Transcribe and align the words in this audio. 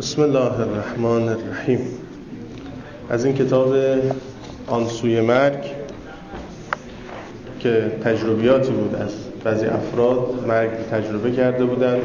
بسم 0.00 0.22
الله 0.22 0.60
الرحمن 0.60 1.28
الرحیم. 1.28 1.80
از 3.10 3.24
این 3.24 3.34
کتاب 3.34 3.74
آنسوی 4.66 5.20
مرگ 5.20 5.58
که 7.58 7.92
تجربیاتی 8.04 8.72
بود 8.72 8.94
از 8.94 9.10
بعضی 9.44 9.66
افراد 9.66 10.44
مرگ 10.48 10.70
تجربه 10.90 11.32
کرده 11.32 11.64
بودن 11.64 11.98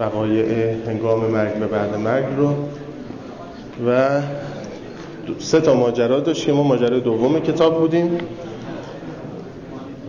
وقایع 0.00 0.74
هنگام 0.86 1.24
مرگ 1.24 1.62
و 1.62 1.68
بعد 1.68 1.96
مرگ 1.96 2.24
رو. 2.36 2.54
و 3.88 4.20
سه 5.38 5.60
تا 5.60 5.74
ماجرا 5.74 6.20
داشتیم 6.20 6.54
ما 6.54 6.62
ماجرای 6.62 7.00
دوم 7.00 7.40
کتاب 7.40 7.80
بودیم. 7.80 8.18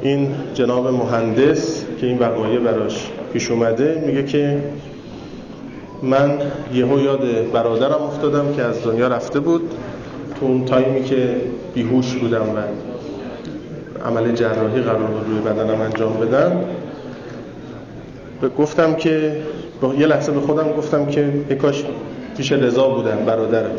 این 0.01 0.27
جناب 0.53 0.87
مهندس 0.87 1.85
که 2.01 2.07
این 2.07 2.19
وقایع 2.19 2.59
براش 2.59 3.11
پیش 3.33 3.51
اومده 3.51 4.03
میگه 4.07 4.23
که 4.23 4.61
من 6.03 6.39
یهو 6.73 6.99
یاد 6.99 7.51
برادرم 7.51 8.03
افتادم 8.03 8.53
که 8.55 8.61
از 8.61 8.83
دنیا 8.83 9.07
رفته 9.07 9.39
بود 9.39 9.71
تو 10.39 10.45
اون 10.45 10.65
تایمی 10.65 11.03
که 11.03 11.35
بیهوش 11.73 12.13
بودم 12.15 12.41
و 12.41 12.59
عمل 14.07 14.31
جراحی 14.31 14.81
قرار 14.81 15.03
بود 15.03 15.27
روی 15.27 15.39
بدنم 15.39 15.81
انجام 15.81 16.13
بدم 16.13 16.65
گفتم 18.57 18.93
که 18.93 19.37
یه 19.97 20.05
لحظه 20.05 20.31
به 20.31 20.39
خودم 20.39 20.71
گفتم 20.71 21.05
که 21.05 21.55
کاش 21.61 21.83
پیش 22.37 22.51
رضا 22.51 22.89
بودم 22.89 23.17
برادرم. 23.25 23.71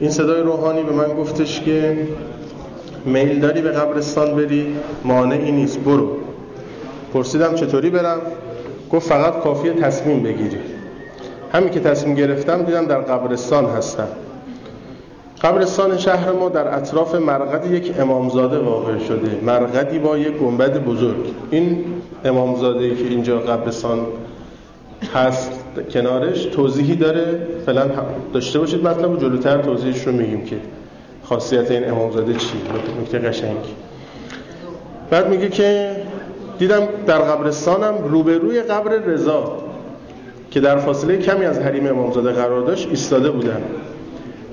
این 0.00 0.10
صدای 0.10 0.42
روحانی 0.42 0.82
به 0.82 0.92
من 0.92 1.08
گفتش 1.08 1.60
که 1.60 2.08
میل 3.04 3.40
داری 3.40 3.62
به 3.62 3.70
قبرستان 3.70 4.34
بری؟ 4.34 4.76
مانعی 5.04 5.52
نیست 5.52 5.78
برو. 5.78 6.08
پرسیدم 7.14 7.54
چطوری 7.54 7.90
برم؟ 7.90 8.20
گفت 8.92 9.08
فقط 9.08 9.40
کافیه 9.40 9.72
تصمیم 9.72 10.22
بگیری. 10.22 10.58
همین 11.52 11.70
که 11.70 11.80
تصمیم 11.80 12.14
گرفتم 12.14 12.62
دیدم 12.62 12.86
در 12.86 12.98
قبرستان 12.98 13.66
هستم. 13.66 14.08
قبرستان 15.42 15.98
شهر 15.98 16.32
ما 16.32 16.48
در 16.48 16.76
اطراف 16.76 17.14
مرقد 17.14 17.70
یک 17.70 18.00
امامزاده 18.00 18.58
واقع 18.58 18.98
شده. 18.98 19.40
مرقدی 19.42 19.98
با 19.98 20.18
یک 20.18 20.32
گنبد 20.32 20.84
بزرگ. 20.84 21.34
این 21.50 21.84
امامزاده 22.24 22.94
که 22.94 23.04
اینجا 23.04 23.38
قبرستان 23.38 23.98
هست 25.14 25.52
کنارش 25.92 26.44
توضیحی 26.44 26.96
داره. 26.96 27.46
فعلا 27.66 27.90
داشته 28.32 28.58
باشید 28.58 28.86
مطلب 28.86 29.18
جلوتر 29.18 29.62
توضیحش 29.62 30.06
رو 30.06 30.12
میگیم 30.12 30.44
که 30.44 30.56
خاصیت 31.24 31.70
این 31.70 31.90
امامزاده 31.90 32.34
چی. 32.34 32.56
نکته 33.00 33.18
قشنگ. 33.18 33.56
بعد 35.10 35.28
میگه 35.28 35.48
که 35.48 35.96
دیدم 36.58 36.88
در 37.06 37.18
قبرستانم 37.18 37.94
روبروی 38.04 38.62
قبر 38.62 38.90
رضا. 38.90 39.61
که 40.52 40.60
در 40.60 40.76
فاصله 40.76 41.16
کمی 41.16 41.44
از 41.44 41.58
حریم 41.58 41.86
امامزاده 41.86 42.32
قرار 42.32 42.60
داشت 42.60 42.88
ایستاده 42.88 43.30
بودم. 43.30 43.60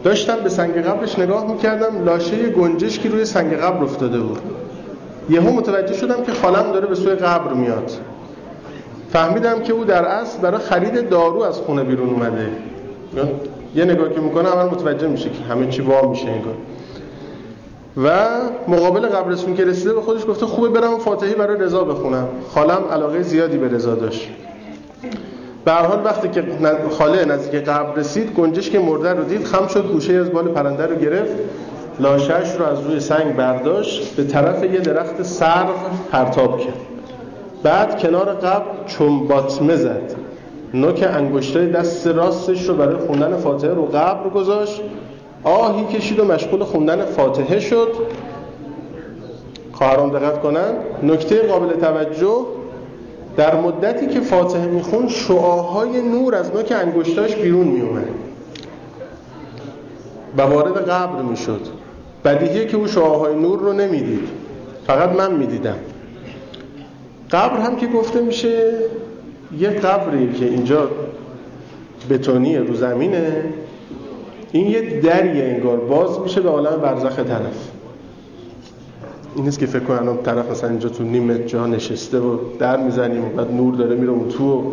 داشتم 0.04 0.36
به 0.44 0.50
سنگ 0.50 0.74
قبرش 0.74 1.20
نگاه 1.20 1.52
می‌کردم 1.52 2.06
لاشه 2.06 2.50
گنجش 2.50 3.00
که 3.00 3.10
روی 3.10 3.26
سنگ 3.26 3.54
قبر 3.54 3.84
افتاده 3.84 4.20
بود. 4.20 4.40
یهو 5.30 5.52
متوجه 5.52 5.94
شدم 5.94 6.24
که 6.24 6.32
خالم 6.32 6.72
داره 6.72 6.88
به 6.88 6.96
سوی 6.96 7.16
قبر 7.16 7.54
میاد. 7.54 7.92
فهمیدم 9.10 9.60
که 9.60 9.74
او 9.74 9.84
در 9.84 10.06
اصل 10.06 10.40
برای 10.42 10.58
خرید 10.58 11.10
دارو 11.10 11.42
از 11.42 11.58
خونه 11.58 11.84
بیرون 11.84 12.10
اومده. 12.10 12.48
یه 13.76 13.86
نگاه 13.86 14.14
که 14.14 14.22
می‌کنه 14.22 14.50
اول 14.50 14.66
متوجه 14.66 15.08
میشه 15.08 15.30
که 15.30 15.44
همه 15.44 15.68
چی 15.68 15.82
وا 15.82 16.10
میشه 16.10 16.28
انگار. 16.28 16.56
و 17.98 18.28
مقابل 18.68 19.08
قبرستون 19.08 19.56
که 19.56 19.66
رسیده 19.66 19.94
به 19.94 20.02
خودش 20.02 20.28
گفته 20.28 20.46
خوبه 20.46 20.70
برم 20.70 20.98
فاتحی 20.98 21.34
برای 21.34 21.58
رضا 21.58 21.84
بخونم. 21.84 22.28
خالم 22.54 22.82
علاقه 22.92 23.22
زیادی 23.22 23.58
به 23.58 23.68
رضا 23.68 23.96
داشت. 23.96 24.30
به 25.66 25.72
حال 25.72 26.06
وقتی 26.06 26.30
که 26.30 26.44
خاله 26.90 27.26
نزدیک 27.26 27.64
قبر 27.64 27.96
رسید 27.96 28.34
گنجش 28.34 28.70
که 28.70 28.80
مرده 28.80 29.14
رو 29.14 29.24
دید 29.24 29.46
خم 29.46 29.68
شد 29.68 29.88
گوشه 29.92 30.14
از 30.14 30.32
بال 30.32 30.48
پرنده 30.48 30.86
رو 30.86 30.96
گرفت 30.96 31.32
لاشش 32.00 32.56
رو 32.60 32.66
از 32.66 32.80
روی 32.82 33.00
سنگ 33.00 33.36
برداشت 33.36 34.16
به 34.16 34.24
طرف 34.24 34.64
یه 34.64 34.80
درخت 34.80 35.24
سرو 35.24 35.74
پرتاب 36.12 36.60
کرد. 36.60 36.74
بعد 37.64 38.02
کنار 38.02 38.26
قبر 38.26 38.66
چنباتمه 38.88 39.76
زد. 39.76 40.16
نوک 40.74 41.06
انگشتای 41.14 41.68
دست 41.68 42.08
راستش 42.08 42.70
رو 42.70 42.76
برای 42.76 42.98
خوندن 42.98 43.38
فاتحه 43.38 43.74
رو 43.74 43.86
قبر 43.86 44.30
گذاشت. 44.30 44.82
آهی 45.44 45.86
کشید 45.86 46.20
و 46.20 46.26
مشغول 46.26 46.64
خوندن 46.64 47.06
فاتحه 47.06 47.60
شد. 47.60 47.92
خواهران 49.72 50.10
دقت 50.10 50.42
کنن. 50.42 50.74
نکته 51.04 51.48
قابل 51.48 51.74
توجه 51.74 52.46
در 53.38 53.62
مدتی 53.62 54.08
که 54.08 54.20
فاتحه 54.22 54.66
میخون 54.66 55.08
شعاهای 55.08 56.02
نور 56.02 56.36
از 56.36 56.56
نوک 56.56 56.72
انگشتاش 56.72 57.36
بیرون 57.36 57.68
میومد 57.68 58.08
و 60.38 60.42
وارد 60.42 60.90
قبر 60.90 61.22
می‌شد. 61.22 61.62
بدیهیه 62.26 62.66
که 62.66 62.78
او 62.78 62.88
شعاهای 62.88 63.36
نور 63.36 63.60
رو 63.60 63.74
نمی‌دید. 63.74 64.28
فقط 64.88 65.10
من 65.10 65.36
می‌دیدم. 65.36 65.78
قبر 67.32 67.60
هم 67.60 67.76
که 67.76 67.88
گفته 67.88 68.22
میشه 68.22 68.74
یه 69.60 69.70
قبری 69.70 70.34
که 70.34 70.46
اینجا 70.46 70.90
بتونیه 72.10 72.60
رو 72.60 72.76
زمینه 72.76 73.44
این 74.52 74.68
یه 74.68 75.00
دریه 75.00 75.44
انگار 75.44 75.78
باز 75.78 76.20
میشه 76.20 76.42
به 76.42 76.50
عالم 76.50 76.82
برزخ 76.82 77.16
طرف. 77.16 77.70
این 79.36 79.46
نیست 79.46 79.60
که 79.60 79.66
فکر 79.66 79.84
کنم 79.84 80.18
طرف 80.24 80.52
مثلا 80.52 80.70
اینجا 80.70 80.90
تو 80.90 81.04
نیمه 81.04 81.44
جا 81.46 81.68
نشسته 81.68 82.20
و 82.20 82.38
در 82.60 82.78
می‌زنیم 82.84 83.26
و 83.26 83.30
بعد 83.30 83.52
نور 83.52 83.76
داره 83.76 83.96
میره 83.96 84.12
اون 84.12 84.30
تو 84.30 84.52
و 84.52 84.64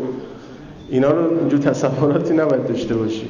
اینا 0.91 1.11
رو 1.11 1.39
اینجور 1.39 1.61
تصوراتی 1.61 2.35
نباید 2.35 2.67
داشته 2.67 2.95
باشی. 2.95 3.29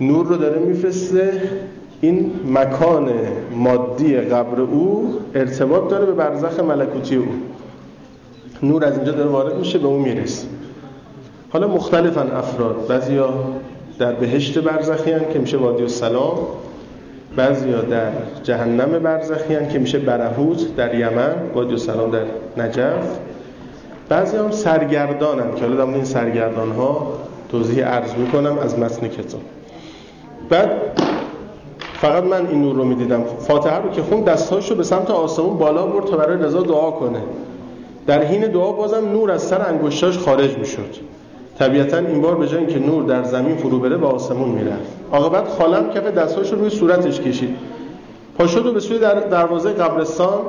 نور 0.00 0.26
رو 0.26 0.36
داره 0.36 0.58
میفرسته. 0.58 1.42
این 2.00 2.30
مکان 2.54 3.10
مادی 3.54 4.16
قبر 4.16 4.60
او 4.60 5.14
ارتباط 5.34 5.90
داره 5.90 6.06
به 6.06 6.12
برزخ 6.12 6.60
ملکوتی 6.60 7.16
او. 7.16 7.26
نور 8.62 8.84
از 8.84 8.96
اینجا 8.96 9.12
داره 9.12 9.30
وارد 9.30 9.58
میشه 9.58 9.78
به 9.78 9.86
اون 9.86 10.02
می‌رسه. 10.02 10.46
حالا 11.50 11.68
مختلفن 11.68 12.30
افراد 12.30 12.86
بعضیا 12.88 13.34
در 13.98 14.12
بهشت 14.12 14.58
برزخی 14.58 15.10
که 15.32 15.38
میشه 15.38 15.56
وادی 15.56 15.82
السلام. 15.82 16.38
بعضیا 17.36 17.80
در 17.80 18.10
جهنم 18.42 18.98
برزخی 18.98 19.66
که 19.72 19.78
میشه 19.78 19.98
برهوت 19.98 20.76
در 20.76 20.94
یمن 20.94 21.34
وادی 21.54 21.72
السلام 21.72 22.10
در 22.10 22.24
نجف. 22.64 23.18
بعضی 24.08 24.36
هم 24.36 24.50
سرگردانن 24.50 25.54
که 25.54 25.60
حالا 25.60 25.84
در 25.84 25.94
این 25.94 26.04
سرگردان 26.04 26.70
ها 26.70 27.12
توضیح 27.50 27.84
عرض 27.84 28.14
می‌کنم 28.14 28.58
از 28.58 28.78
متن 28.78 29.08
کتاب. 29.08 29.40
بعد 30.48 30.70
فقط 31.94 32.24
من 32.24 32.46
این 32.46 32.62
نور 32.62 32.76
رو 32.76 32.84
می‌دیدم. 32.84 33.24
فاتحه 33.24 33.78
رو 33.78 33.90
که 33.90 34.02
خون 34.02 34.20
دستهاشو 34.20 34.74
به 34.74 34.82
سمت 34.82 35.10
آسمون 35.10 35.58
بالا 35.58 35.86
برد 35.86 36.04
تا 36.04 36.16
برای 36.16 36.42
رضا 36.42 36.62
دعا 36.62 36.90
کنه. 36.90 37.22
در 38.06 38.22
حین 38.22 38.46
دعا 38.46 38.72
بازم 38.72 39.08
نور 39.12 39.30
از 39.30 39.42
سر 39.42 39.62
انگشتاش 39.68 40.18
خارج 40.18 40.58
می‌شد. 40.58 40.94
طبیعتا 41.58 41.98
این 41.98 42.20
بار 42.20 42.34
به 42.34 42.48
جای 42.48 42.58
اینکه 42.58 42.78
نور 42.78 43.04
در 43.04 43.24
زمین 43.24 43.56
فرو 43.56 43.78
بره 43.78 43.96
به 43.96 44.06
آسمون 44.06 44.48
می‌رفت. 44.48 44.92
عاقبت 45.12 45.48
خالم 45.48 45.90
کف 45.90 46.04
دستاشو 46.04 46.56
روی 46.56 46.70
صورتش 46.70 47.20
کشید. 47.20 47.56
پا 48.38 48.46
شد 48.46 48.66
و 48.66 48.72
به 48.72 48.80
سوی 48.80 48.98
در 48.98 49.14
دروازه 49.14 49.72
قبرستان 49.72 50.40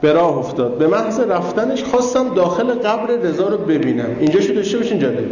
به 0.00 0.12
راه 0.12 0.38
افتاد. 0.38 0.78
به 0.78 0.86
محض 0.86 1.20
رفتنش 1.20 1.84
خواستم 1.84 2.34
داخل 2.34 2.64
قبر 2.64 3.06
رضا 3.06 3.48
رو 3.48 3.58
ببینم. 3.58 4.16
اینجا 4.20 4.40
شو 4.40 4.52
داشته 4.52 4.78
باشین 4.78 4.98
جالبه. 4.98 5.24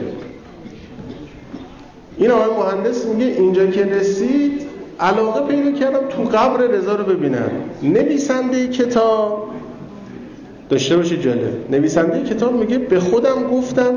این 2.18 2.30
آقای 2.30 2.56
مهندس 2.56 3.06
میگه 3.06 3.26
اینجا 3.26 3.66
که 3.66 3.84
رسید 3.84 4.62
علاقه 5.00 5.40
پیدا 5.40 5.78
کردم 5.78 6.08
تو 6.08 6.22
قبر 6.22 6.66
رضا 6.66 6.94
رو 6.94 7.04
ببینم. 7.04 7.50
نویسنده 7.82 8.68
کتاب. 8.68 9.48
داشته 10.68 10.96
باشید 10.96 11.20
جالب. 11.22 11.70
نویسنده 11.70 12.22
کتاب 12.22 12.52
میگه 12.52 12.78
به 12.78 13.00
خودم 13.00 13.42
گفتم 13.52 13.92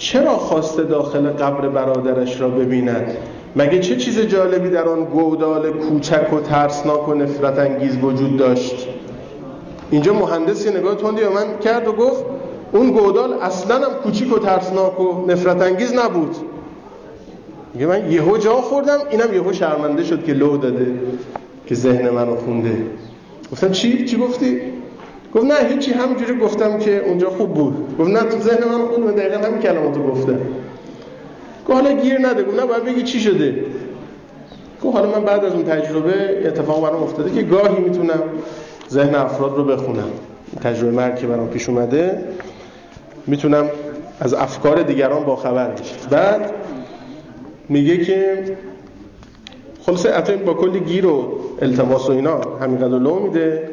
چرا 0.00 0.36
خواسته 0.36 0.82
داخل 0.82 1.28
قبر 1.28 1.68
برادرش 1.68 2.40
را 2.40 2.48
ببیند؟ 2.48 3.16
مگه 3.56 3.80
چه 3.80 3.96
چیز 3.96 4.20
جالبی 4.20 4.70
در 4.70 4.88
آن 4.88 5.04
گودال 5.04 5.70
کوچک 5.70 6.32
و 6.32 6.40
ترسناک 6.40 7.08
و 7.08 7.14
نفرت 7.14 7.58
انگیز 7.58 7.98
وجود 8.02 8.36
داشت؟ 8.36 8.88
اینجا 9.90 10.14
مهندس 10.14 10.66
یه 10.66 10.72
نگاه 10.78 10.94
تندی 10.94 11.20
به 11.20 11.28
من 11.28 11.58
کرد 11.64 11.88
و 11.88 11.92
گفت 11.92 12.24
اون 12.72 12.90
گودال 12.90 13.32
اصلا 13.32 13.74
هم 13.76 13.92
کوچیک 14.02 14.36
و 14.36 14.38
ترسناک 14.38 15.00
و 15.00 15.26
نفرت 15.26 15.62
انگیز 15.62 15.94
نبود. 15.94 16.36
میگه 17.74 17.86
من 17.86 18.12
یهو 18.12 18.38
جا 18.38 18.54
خوردم 18.54 18.98
اینم 19.10 19.34
یهو 19.34 19.52
شرمنده 19.52 20.04
شد 20.04 20.24
که 20.24 20.32
لو 20.32 20.56
داده 20.56 20.94
که 21.66 21.74
ذهن 21.74 22.10
منو 22.10 22.36
خونده. 22.36 22.86
گفتم 23.52 23.70
چی؟ 23.70 24.04
چی 24.04 24.16
گفتی؟ 24.16 24.60
گفت 25.34 25.44
نه 25.44 25.54
هیچی 25.68 25.92
همینجوری 25.92 26.40
گفتم 26.40 26.78
که 26.78 26.98
اونجا 26.98 27.30
خوب 27.30 27.54
بود. 27.54 27.96
گفت 27.98 28.10
نه 28.10 28.20
تو 28.20 28.38
ذهن 28.38 28.64
من 28.64 28.86
خوب 28.86 29.10
دقیقا 29.10 29.46
همین 29.46 29.60
کلماتو 29.60 30.02
گفتم 30.02 30.38
گفت 31.68 31.82
حالا 31.82 31.92
گیر 31.92 32.18
نده. 32.18 32.42
گفت 32.42 32.60
نه 32.60 32.66
باید 32.66 32.84
بگی 32.84 33.02
چی 33.02 33.20
شده. 33.20 33.64
گفت 34.84 34.96
حالا 34.96 35.18
من 35.18 35.24
بعد 35.24 35.44
از 35.44 35.52
اون 35.52 35.64
تجربه 35.64 36.42
اتفاق 36.46 36.82
برام 36.82 37.02
افتاده 37.02 37.30
که 37.30 37.42
گاهی 37.42 37.82
می‌تونم 37.82 38.22
ذهن 38.90 39.14
افراد 39.14 39.56
رو 39.56 39.64
بخونم. 39.64 40.10
تجربه 40.62 40.90
مرگ 40.90 41.16
که 41.16 41.26
برام 41.26 41.48
پیش 41.48 41.68
اومده 41.68 42.24
می‌تونم 43.26 43.70
از 44.20 44.34
افکار 44.34 44.82
دیگران 44.82 45.24
با 45.24 45.36
خبر 45.36 45.68
بشم 45.68 46.08
بعد 46.10 46.52
میگه 47.68 48.04
که 48.04 48.44
خلاصه 49.86 50.10
عطا 50.10 50.36
با 50.36 50.54
کلی 50.54 50.80
گیر 50.80 51.06
و 51.06 51.32
التماس 51.62 52.08
و 52.08 52.12
اینا 52.12 52.40
همینقدر 52.60 52.98
لو 52.98 53.18
میده. 53.18 53.69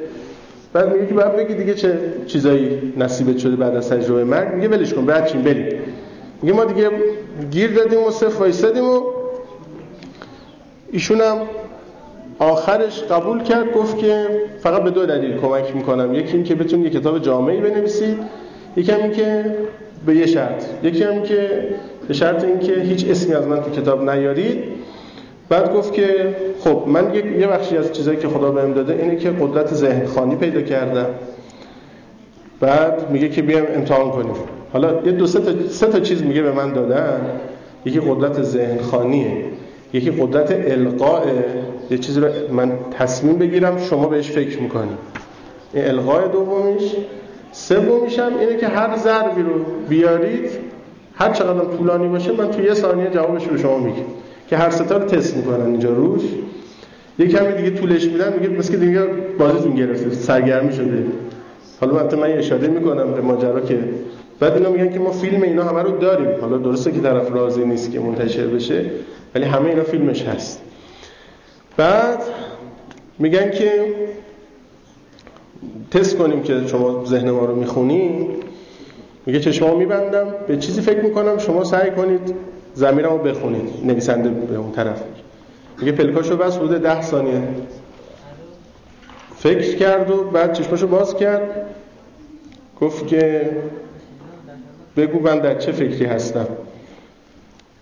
بعد 0.77 0.93
میگه 0.93 1.07
که 1.07 1.13
بعد 1.13 1.35
بگی 1.35 1.53
دیگه 1.53 1.73
چه 1.73 1.99
چیزایی 2.27 2.93
نصیبت 2.97 3.37
شده 3.37 3.55
بعد 3.55 3.75
از 3.75 3.89
تجربه 3.89 4.23
مرگ. 4.23 4.53
میگه 4.53 4.67
ولش 4.67 4.93
کن 4.93 5.05
بعد 5.05 5.27
چین 5.27 5.41
بریم. 5.41 5.79
میگه 6.41 6.55
ما 6.55 6.65
دیگه 6.65 6.89
گیر 7.51 7.71
دادیم 7.73 8.03
و 8.03 8.11
صف 8.11 8.39
وایسادیم 8.39 8.89
و 8.89 9.01
ایشون 10.91 11.21
هم 11.21 11.37
آخرش 12.39 13.03
قبول 13.03 13.43
کرد 13.43 13.71
گفت 13.71 13.97
که 13.97 14.25
فقط 14.59 14.83
به 14.83 14.89
دو 14.89 15.05
دلیل 15.05 15.37
کمک 15.37 15.75
می‌کنم. 15.75 16.13
یکی 16.13 16.33
این 16.33 16.43
که 16.43 16.55
بتونید 16.55 16.93
یه 16.93 16.99
کتاب 16.99 17.19
جامعی 17.19 17.61
بنویسید 17.61 18.17
یکی 18.75 18.91
هم 18.91 19.01
این 19.01 19.11
که 19.11 19.55
به 20.05 20.15
یه 20.15 20.25
شرط. 20.25 20.63
یکی 20.83 21.03
هم 21.03 21.23
که 21.23 21.67
به 22.07 22.13
شرط 22.13 22.43
اینکه 22.43 22.73
هیچ 22.73 23.09
اسمی 23.09 23.35
از 23.35 23.47
من 23.47 23.61
تو 23.61 23.71
کتاب 23.81 24.09
نیارید. 24.09 24.76
بعد 25.49 25.73
گفت 25.73 25.93
که 25.93 26.35
خب 26.59 26.83
من 26.87 27.13
یه 27.13 27.47
بخشی 27.47 27.77
از 27.77 27.91
چیزایی 27.91 28.17
که 28.17 28.27
خدا 28.27 28.51
بهم 28.51 28.73
داده 28.73 28.93
اینه 28.93 29.15
که 29.15 29.29
قدرت 29.29 29.73
ذهن 29.73 30.05
خانی 30.05 30.35
پیدا 30.35 30.61
کردم. 30.61 31.05
بعد 32.59 33.11
میگه 33.11 33.29
که 33.29 33.41
بیام 33.41 33.65
امتحان 33.75 34.11
کنیم. 34.11 34.35
حالا 34.73 35.01
یه 35.05 35.11
دو 35.11 35.27
سه 35.27 35.39
تا, 35.39 35.67
سه 35.69 35.87
تا 35.87 35.99
چیز 35.99 36.23
میگه 36.23 36.41
به 36.41 36.51
من 36.51 36.73
دادن. 36.73 37.21
یکی 37.85 37.99
قدرت 37.99 38.41
ذهن 38.41 38.77
خانیه 38.77 39.45
یکی 39.93 40.11
قدرت 40.11 40.51
القاء 40.51 41.23
یه 41.91 41.97
چیزی 41.97 42.19
رو 42.19 42.27
من 42.51 42.71
تصمیم 42.99 43.37
بگیرم 43.37 43.77
شما 43.77 44.07
بهش 44.07 44.31
فکر 44.31 44.61
می‌کنید 44.61 44.97
این 45.73 45.85
القاء 45.85 46.27
دومیش. 46.27 46.95
سومیش 47.51 48.19
هم 48.19 48.37
اینه 48.39 48.57
که 48.57 48.67
هر 48.67 48.97
ضربی 48.97 49.41
رو 49.41 49.51
بیارید 49.89 50.49
هر 51.15 51.33
چقدر 51.33 51.77
طولانی 51.77 52.07
باشه 52.07 52.31
من 52.31 52.51
تو 52.51 52.61
یه 52.61 52.73
ثانیه 52.73 53.09
جوابش 53.09 53.47
رو 53.47 53.57
شما 53.57 53.77
میگم. 53.77 54.03
که 54.47 54.57
هر 54.57 54.69
ستا 54.69 54.97
رو 54.97 55.05
تست 55.05 55.37
می‌کنن 55.37 55.65
اینجا 55.65 55.89
روش. 55.89 56.21
یه 57.19 57.27
کمی 57.27 57.53
دیگه 57.53 57.69
طولش 57.69 58.05
میدن 58.05 58.33
میگه 58.33 58.49
مثل 58.49 58.71
که 58.71 58.77
دیگه 58.77 59.03
بازیتون 59.39 59.75
گرفته 59.75 60.11
سرگرمی 60.11 60.73
شده. 60.73 61.05
حالا 61.81 61.99
البته 61.99 62.17
من 62.17 62.31
اشاره 62.31 62.67
می‌کنم 62.67 63.13
به 63.13 63.21
ماجرا 63.21 63.61
که 63.61 63.79
بعد 64.39 64.53
اینا 64.53 64.69
میگن 64.69 64.93
که 64.93 64.99
ما 64.99 65.11
فیلم 65.11 65.41
اینا 65.41 65.63
همه 65.63 65.81
رو 65.81 65.97
داریم. 65.97 66.41
حالا 66.41 66.57
درسته 66.57 66.91
که 66.91 66.99
طرف 66.99 67.31
راضی 67.31 67.65
نیست 67.65 67.91
که 67.91 67.99
منتشر 67.99 68.47
بشه 68.47 68.85
ولی 69.35 69.45
همه 69.45 69.69
اینا 69.69 69.83
فیلمش 69.83 70.23
هست. 70.23 70.61
بعد 71.77 72.19
میگن 73.19 73.51
که 73.51 73.93
تست 75.91 76.17
کنیم 76.17 76.41
که 76.41 76.67
شما 76.67 77.05
ذهن 77.05 77.31
ما 77.31 77.45
رو 77.45 77.55
می‌خونی. 77.55 78.27
میگه 79.25 79.39
چشما 79.39 79.75
میبندم. 79.75 80.27
به 80.47 80.57
چیزی 80.57 80.81
فکر 80.81 81.01
می‌کنم 81.01 81.37
شما 81.37 81.63
سعی 81.63 81.91
کنید. 81.91 82.35
زمیرم 82.77 83.11
رو 83.11 83.17
بخونید. 83.17 83.69
نویسنده 83.85 84.29
به 84.29 84.55
اون 84.55 84.71
طرف. 84.71 85.03
میگه 85.79 85.91
پلکاشو 85.91 86.37
بس 86.37 86.57
حدود 86.57 86.81
ده 86.81 87.01
ثانیه. 87.01 87.41
فکر 89.35 89.75
کرد 89.75 90.11
و 90.11 90.23
بعد 90.23 90.53
چشماشو 90.53 90.87
باز 90.87 91.15
کرد. 91.15 91.65
گفت 92.81 93.07
که 93.07 93.51
بگو 94.97 95.19
من 95.19 95.39
در 95.39 95.55
چه 95.55 95.71
فکری 95.71 96.05
هستم. 96.05 96.47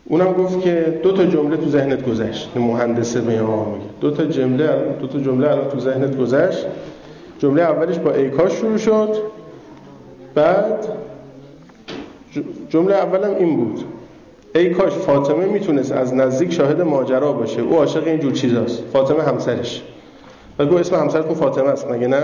اونم 0.06 0.34
گفت 0.34 0.62
که 0.62 1.00
دو 1.04 1.12
تا 1.12 1.26
جمله 1.26 1.58
تو 1.58 1.70
ذهنت 1.70 2.10
گذشت. 2.10 2.50
مهندسه 2.56 3.22
به 3.22 3.32
میگه. 3.32 3.86
دو 4.02 4.12
تا 4.12 4.26
جمله 4.26 4.96
دو 5.02 5.08
تا 5.08 5.20
جمله 5.20 5.52
الان 5.52 5.70
تو 5.70 5.80
ذهنت 5.80 6.18
گذشت. 6.18 6.66
جمله 7.40 7.62
اولش 7.62 7.98
با 7.98 8.12
ایکاش 8.14 8.52
شروع 8.52 8.78
شد. 8.78 9.16
بعد 10.36 10.88
جمله 12.70 12.96
اولم 12.96 13.36
این 13.36 13.56
بود. 13.58 13.84
ای 14.56 14.70
کاش 14.70 14.94
فاطمه 14.94 15.46
می‌تونست 15.46 15.92
از 15.92 16.14
نزدیک 16.14 16.54
شاهد 16.54 16.82
ماجرا 16.82 17.32
باشه. 17.32 17.62
او 17.62 17.78
عاشق 17.78 18.08
این 18.08 18.20
جور 18.20 18.32
چیزاست. 18.32 18.84
فاطمه 18.94 19.24
همسرش. 19.24 19.84
و 20.60 20.66
گفت 20.66 20.80
اسم 20.80 20.96
همسرتون 20.96 21.34
فاطمه 21.34 21.70
است 21.70 21.92
مگه 21.92 22.08
نه؟ 22.08 22.24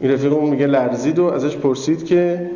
این 0.00 0.12
رفیقمون 0.12 0.50
میگه 0.50 0.66
لرزید 0.66 1.18
و 1.18 1.24
ازش 1.24 1.56
پرسید 1.56 2.06
که 2.06 2.50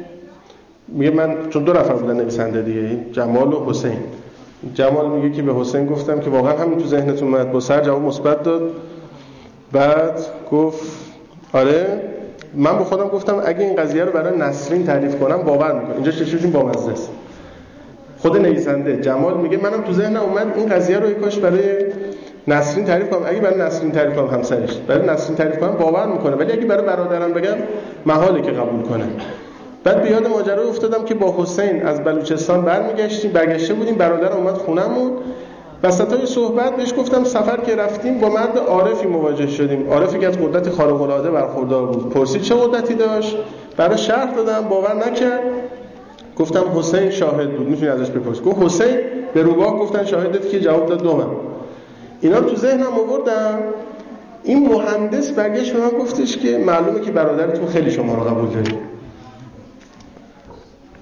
میگه 0.89 1.11
من 1.11 1.37
چون 1.51 1.65
دو 1.65 1.73
نفر 1.73 1.95
بودن 1.95 2.17
نویسنده 2.17 2.63
دیگه 2.63 2.99
جمال 3.13 3.53
و 3.53 3.65
حسین. 3.71 3.99
جمال 4.75 5.11
میگه 5.11 5.37
که 5.37 5.43
به 5.43 5.55
حسین 5.55 5.87
گفتم 5.87 6.21
که 6.21 6.31
واقعا 6.31 6.59
همین 6.59 6.79
تو 6.79 6.87
ذهنتون 6.87 7.29
اومد. 7.29 7.53
با 7.53 7.61
سر 7.61 7.81
جواب 7.81 8.03
مثبت 8.03 8.43
داد. 8.43 8.63
بعد 9.73 10.21
گفت 10.51 10.97
آره 11.53 12.01
من 12.55 12.79
به 12.79 12.85
خودم 12.85 13.09
گفتم 13.09 13.43
اگه 13.45 13.61
این 13.61 13.77
قضیه 13.77 14.05
رو 14.05 14.13
برای 14.13 14.39
نسرین 14.39 14.87
تعریف 14.87 15.19
کنم 15.21 15.43
باور 15.43 15.73
می‌کنم. 15.73 15.95
اینجا 15.95 16.11
چه 16.13 16.47
با 16.47 16.63
مزه 16.63 16.93
است؟ 16.93 17.11
خود 18.23 18.37
نویسنده. 18.37 18.97
جمال 18.97 19.37
میگه 19.37 19.57
منم 19.57 19.83
تو 19.83 19.93
ذهنم 19.93 20.21
اومد 20.23 20.47
این 20.57 20.69
قضیه 20.69 20.99
رو 20.99 21.11
کاش 21.11 21.39
برای 21.39 21.63
نسرین 22.49 22.85
تعریف 22.85 23.11
کنم. 23.11 23.23
اگه 23.27 23.41
برای 23.41 23.61
نسرین 23.61 23.93
تعریف 23.93 24.17
کنم 24.17 24.27
همسرش. 24.27 24.77
برای 24.89 25.09
نسرین 25.09 25.37
تعریف 25.37 25.59
کنم 25.59 25.77
باور 25.81 26.07
می‌کنه. 26.07 26.37
ولی 26.37 26.53
اگه 26.53 26.67
برای 26.67 26.87
برادرم 26.87 27.33
بگم 27.33 27.55
محاله 28.07 28.43
که 28.43 28.51
قبول 28.51 28.83
کنه. 28.83 29.05
بعد 29.85 30.03
به 30.03 30.11
یاد 30.11 30.27
ماجرا 30.27 30.63
افتادم 30.63 31.05
که 31.05 31.15
با 31.15 31.35
حسین 31.39 31.87
از 31.87 32.05
بلوچستان 32.05 32.63
برمیگشتیم. 32.63 33.33
برگشته 33.33 33.75
بودیم. 33.75 33.95
برادر 33.95 34.33
اومد 34.33 34.55
خونمون. 34.55 35.11
وسطای 35.83 36.27
صحبت 36.27 36.77
بهش 36.77 36.95
گفتم 36.99 37.25
سفر 37.25 37.61
که 37.61 37.77
رفتیم 37.77 38.19
با 38.19 38.29
مرد 38.29 38.59
عارفی 38.59 39.07
مواجه 39.07 39.47
شدیم. 39.47 39.91
عارفی 39.91 40.19
که 40.19 40.29
از 40.29 40.39
قدرت 40.39 40.71
خارق 40.71 41.03
العاده 41.03 41.31
برخوردار 41.31 41.87
بود. 41.87 42.13
پرسید 42.13 42.43
چه 42.43 42.55
قدرتی 42.55 42.95
داشت؟ 42.95 43.37
برای 43.77 43.99
شرح 43.99 44.35
دادم. 44.35 44.69
باور 44.69 44.95
نکرد. 44.95 45.41
گفتم 46.39 46.79
حسین 46.79 47.11
شاهد 47.11 47.57
بود. 47.57 47.69
می‌تونی 47.69 47.89
ازش 47.91 48.11
بپرس 48.11 48.41
گفت 48.41 48.63
حسین؟ 48.63 48.97
به 49.35 49.43
روباه 49.43 49.79
گفتن 49.79 50.05
شاهدت 50.05 50.51
که 50.51 50.61
جواب 50.61 50.89
داد 50.89 51.03
دومم 51.03 51.31
اینا 52.21 52.41
تو 52.41 52.57
ذهنم 52.57 52.93
آوردم. 52.93 53.59
این 54.45 54.69
مهندس 54.69 55.31
برگشت 55.31 55.73
به 55.73 55.81
من 55.81 55.89
گفتش 55.89 56.37
که 56.37 56.59
معلومه 56.59 57.01
که 57.01 57.13
برادرتون 57.13 57.67
خیلی 57.67 57.91
شما 57.91 58.15
رو 58.15 58.21
قبول 58.21 58.49
دارید. 58.51 58.79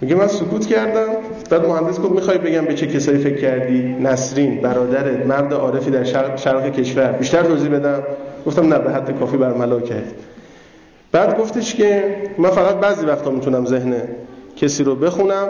میگه 0.01 0.15
من 0.15 0.27
سکوت 0.27 0.67
کردم. 0.67 1.09
بعد 1.51 1.67
مهندس 1.67 2.01
گفت 2.01 2.13
می‌خوای 2.13 2.39
بگم 2.39 2.65
به 2.65 2.75
چه 2.75 2.87
کسایی 2.87 3.19
فکر 3.19 3.37
کردی؟ 3.37 3.83
نسرین 3.83 4.61
برادرت 4.61 5.27
مرد 5.27 5.53
عارفی 5.53 5.91
در 5.91 6.05
شرق, 6.05 6.37
شرق 6.39 6.73
کشور. 6.73 7.13
بیشتر 7.13 7.43
توضیح 7.43 7.71
بدم. 7.71 8.03
گفتم 8.47 8.73
نه 8.73 8.79
به 8.79 8.91
حد 8.91 9.19
کافی 9.19 9.37
بر 9.37 9.81
کرد. 9.81 10.15
بعد 11.13 11.39
گفتش 11.39 11.75
که 11.75 12.17
من 12.39 12.51
فقط 12.51 12.75
بعضی 12.75 13.07
وقتا 13.07 13.31
می‌تونم 13.31 13.67
ذهن 13.67 13.95
کسی 14.61 14.85
رو 14.85 14.95
بخونم. 14.95 15.49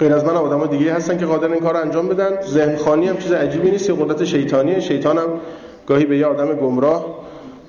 غیر 0.00 0.12
از 0.14 0.24
من 0.24 0.36
آدم 0.36 0.66
دیگه 0.66 0.94
هستن 0.94 1.18
که 1.18 1.26
قادر 1.26 1.48
این 1.52 1.60
کار 1.60 1.74
رو 1.74 1.80
انجام 1.80 2.08
بدن. 2.08 2.42
ذهن 2.42 2.76
خانی 2.76 3.08
هم 3.08 3.16
چیز 3.16 3.32
عجیبی 3.32 3.70
نیست. 3.70 3.88
یه 3.88 3.94
قدرت 3.94 4.24
شیطانیه 4.24 4.80
شیطان 4.80 5.18
هم 5.18 5.28
گاهی 5.86 6.04
به 6.04 6.18
یه 6.18 6.26
آدم 6.26 6.54
گمراه 6.54 7.06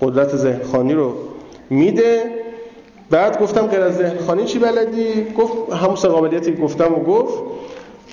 قدرت 0.02 0.36
ذهن 0.36 0.64
خانی 0.72 0.94
رو 0.94 1.14
میده. 1.70 2.22
بعد 3.10 3.42
گفتم 3.42 3.68
غیر 3.68 3.82
از 3.82 3.98
ذهن 3.98 4.18
خانی 4.18 4.46
چی 4.46 4.60
بلدی؟ 4.60 5.28
گفت 5.38 5.74
همون 5.74 5.96
قابلیتی 5.96 6.56
گفتم 6.56 6.94
و 6.94 7.04
گفت. 7.04 7.44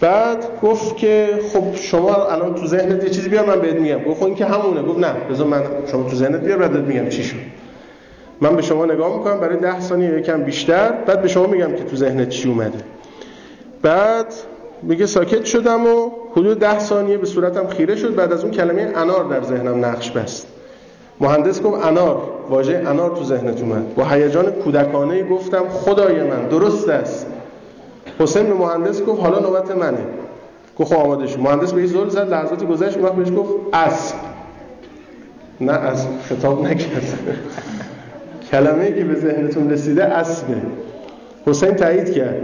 بعد 0.00 0.61
گفت 0.62 0.97
که 0.97 1.29
خب 1.53 1.77
شما 1.77 2.27
الان 2.27 2.55
تو 2.55 2.67
ذهنت 2.67 3.05
یه 3.05 3.11
چیزی 3.11 3.29
بیار 3.29 3.45
من 3.45 3.61
بهت 3.61 3.75
میگم. 3.75 4.05
گفت 4.05 4.21
خب 4.21 4.27
این 4.27 4.35
که 4.35 4.45
همونه. 4.45 4.83
گفت 4.83 4.99
نه 4.99 5.12
بذار 5.31 5.47
من 5.47 5.62
شما 5.93 6.11
تو 6.11 6.17
ذهنت 6.17 6.41
بیار 6.41 6.59
بعد 6.59 6.87
میگم 6.87 7.09
چی 7.09 7.25
شد. 7.25 7.37
من 8.40 8.57
به 8.57 8.62
شما 8.62 8.85
نگاه 8.85 9.18
می‌کنم 9.18 9.40
برای 9.40 9.57
ده 9.57 9.80
ثانیه 9.80 10.11
یکم 10.18 10.42
بیشتر. 10.42 10.92
بعد 10.92 11.23
به 11.23 11.28
شما 11.28 11.47
میگم 11.47 11.73
که 11.73 11.85
تو 11.85 11.97
ذهنت 11.97 12.28
چی 12.28 12.49
اومده. 12.49 12.78
بعد 13.83 14.35
میگه 14.83 15.07
ساکت 15.07 15.45
شدم 15.45 15.87
و 15.87 16.11
حدود 16.33 16.59
ده 16.59 16.78
ثانیه 16.78 17.16
به 17.16 17.26
صورتم 17.26 17.66
خیره 17.66 17.97
شد. 17.97 18.14
بعد 18.14 18.33
از 18.33 18.45
اون 18.45 18.52
کلمه 18.52 18.92
انار 18.97 19.25
در 19.25 19.42
ذهنم 19.42 19.85
نقش 19.85 20.11
بست. 20.11 20.47
مهندس 21.21 21.62
گفت 21.62 21.87
انار 21.87 22.23
واژه 22.50 22.83
انار 22.87 23.16
تو 23.16 23.25
ذهنت 23.25 23.61
اومد. 23.61 23.95
با 23.95 24.04
هیجان 24.04 24.50
کودکانه 24.50 25.23
گفتم 25.23 25.68
خدای 25.68 26.23
من 26.23 26.49
درست 26.49 26.88
است. 26.88 27.26
حسین 28.18 28.47
به 28.47 28.54
مهندس 28.54 29.02
گفت 29.02 29.23
حالا 29.23 29.38
نوبت 29.38 29.71
منه. 29.71 29.99
گفت 30.78 30.95
خب 30.95 31.00
آماده 31.00 31.26
شد 31.26 31.40
مهندس 31.40 31.73
به 31.73 31.87
زل 31.87 32.09
زد 32.09 32.30
لحظاتی 32.30 32.66
گذشت 32.66 32.99
وقت 32.99 33.12
بهش 33.12 33.28
گفت 33.37 33.52
اسب. 33.73 34.14
نه 35.61 35.73
از 35.73 36.07
خطاب 36.28 36.64
نکرد. 36.64 37.38
کلمه 38.50 38.93
که 38.93 39.05
به 39.05 39.14
ذهنتون 39.14 39.71
رسیده 39.71 40.05
اسبه. 40.05 40.55
حسین 41.47 41.71
تایید 41.71 42.12
کرد. 42.12 42.40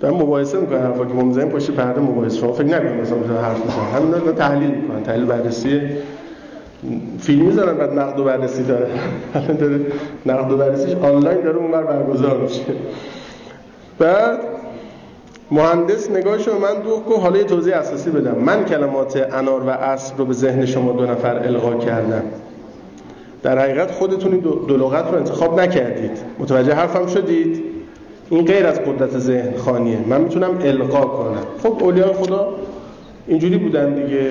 دارم 0.00 0.14
مباحثه 0.14 0.58
می‌کنن 0.58 0.82
حرفا 0.82 1.04
که 1.04 1.14
ممزن 1.14 1.48
پشت 1.48 1.70
پرده 1.70 2.00
مباحثه. 2.00 2.36
شما 2.36 2.52
فکر 2.52 2.66
نکنید 2.66 3.00
مثلا 3.00 3.18
مثلا 3.18 3.42
حرف 3.42 3.56
می‌کنن 3.56 3.84
همین 3.96 4.14
رو 4.14 4.32
تحلیل 4.32 4.70
می‌کنن. 4.70 5.02
تحلیل 5.02 5.24
بررسی 5.24 5.80
فیلم 7.20 7.46
می‌ذارن 7.46 7.78
بعد 7.78 7.98
نقد 7.98 8.18
و 8.18 8.24
بررسی 8.24 8.62
داره. 8.62 8.86
الان 9.34 9.56
داره 9.56 9.80
نقد 10.26 10.52
و 10.52 10.56
بررسیش 10.56 10.94
آنلاین 10.94 11.40
داره 11.40 11.56
اونور 11.56 11.82
برگزار 11.82 12.38
میشه. 12.38 12.62
بعد 13.98 14.38
مهندس 15.50 16.10
نگاهش 16.10 16.48
رو 16.48 16.58
من 16.58 16.82
دو 16.84 17.02
که 17.08 17.20
حالا 17.20 17.42
توضیح 17.42 17.76
اساسی 17.76 18.10
بدم. 18.10 18.38
من 18.38 18.64
کلمات 18.64 19.28
انار 19.32 19.62
و 19.62 19.70
اسب 19.70 20.18
رو 20.18 20.24
به 20.24 20.34
ذهن 20.34 20.66
شما 20.66 20.92
دو 20.92 21.06
نفر 21.06 21.36
القا 21.36 21.74
کردم. 21.74 22.22
در 23.42 23.58
حقیقت 23.58 23.90
خودتون 23.90 24.32
این 24.32 24.40
دو, 24.40 24.76
لغت 24.76 25.10
رو 25.10 25.16
انتخاب 25.16 25.60
نکردید. 25.60 26.18
متوجه 26.38 26.74
حرفم 26.74 27.06
شدید؟ 27.06 27.62
این 28.30 28.44
غیر 28.44 28.66
از 28.66 28.80
قدرت 28.80 29.18
ذهن 29.18 29.56
خانیه. 29.56 29.98
من 30.06 30.20
می‌تونم 30.20 30.50
القا 30.60 31.00
کنم. 31.00 31.42
خب 31.62 31.84
اولیاء 31.84 32.12
خدا 32.12 32.48
اینجوری 33.26 33.58
بودن 33.58 33.94
دیگه 33.94 34.30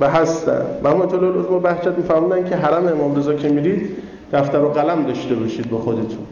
و 0.00 0.10
هستن. 0.10 0.62
محمد 0.84 1.08
طول 1.08 1.24
العظم 1.24 1.54
و 1.54 1.60
بهجت 1.60 1.98
میفهموندن 1.98 2.48
که 2.48 2.56
حرم 2.56 2.86
امام 2.86 3.16
رضا 3.16 3.34
که 3.34 3.48
میرید 3.48 3.90
دفتر 4.32 4.58
و 4.58 4.68
قلم 4.68 5.04
داشته 5.06 5.34
باشید 5.34 5.70
با 5.70 5.78
خودتون. 5.78 6.26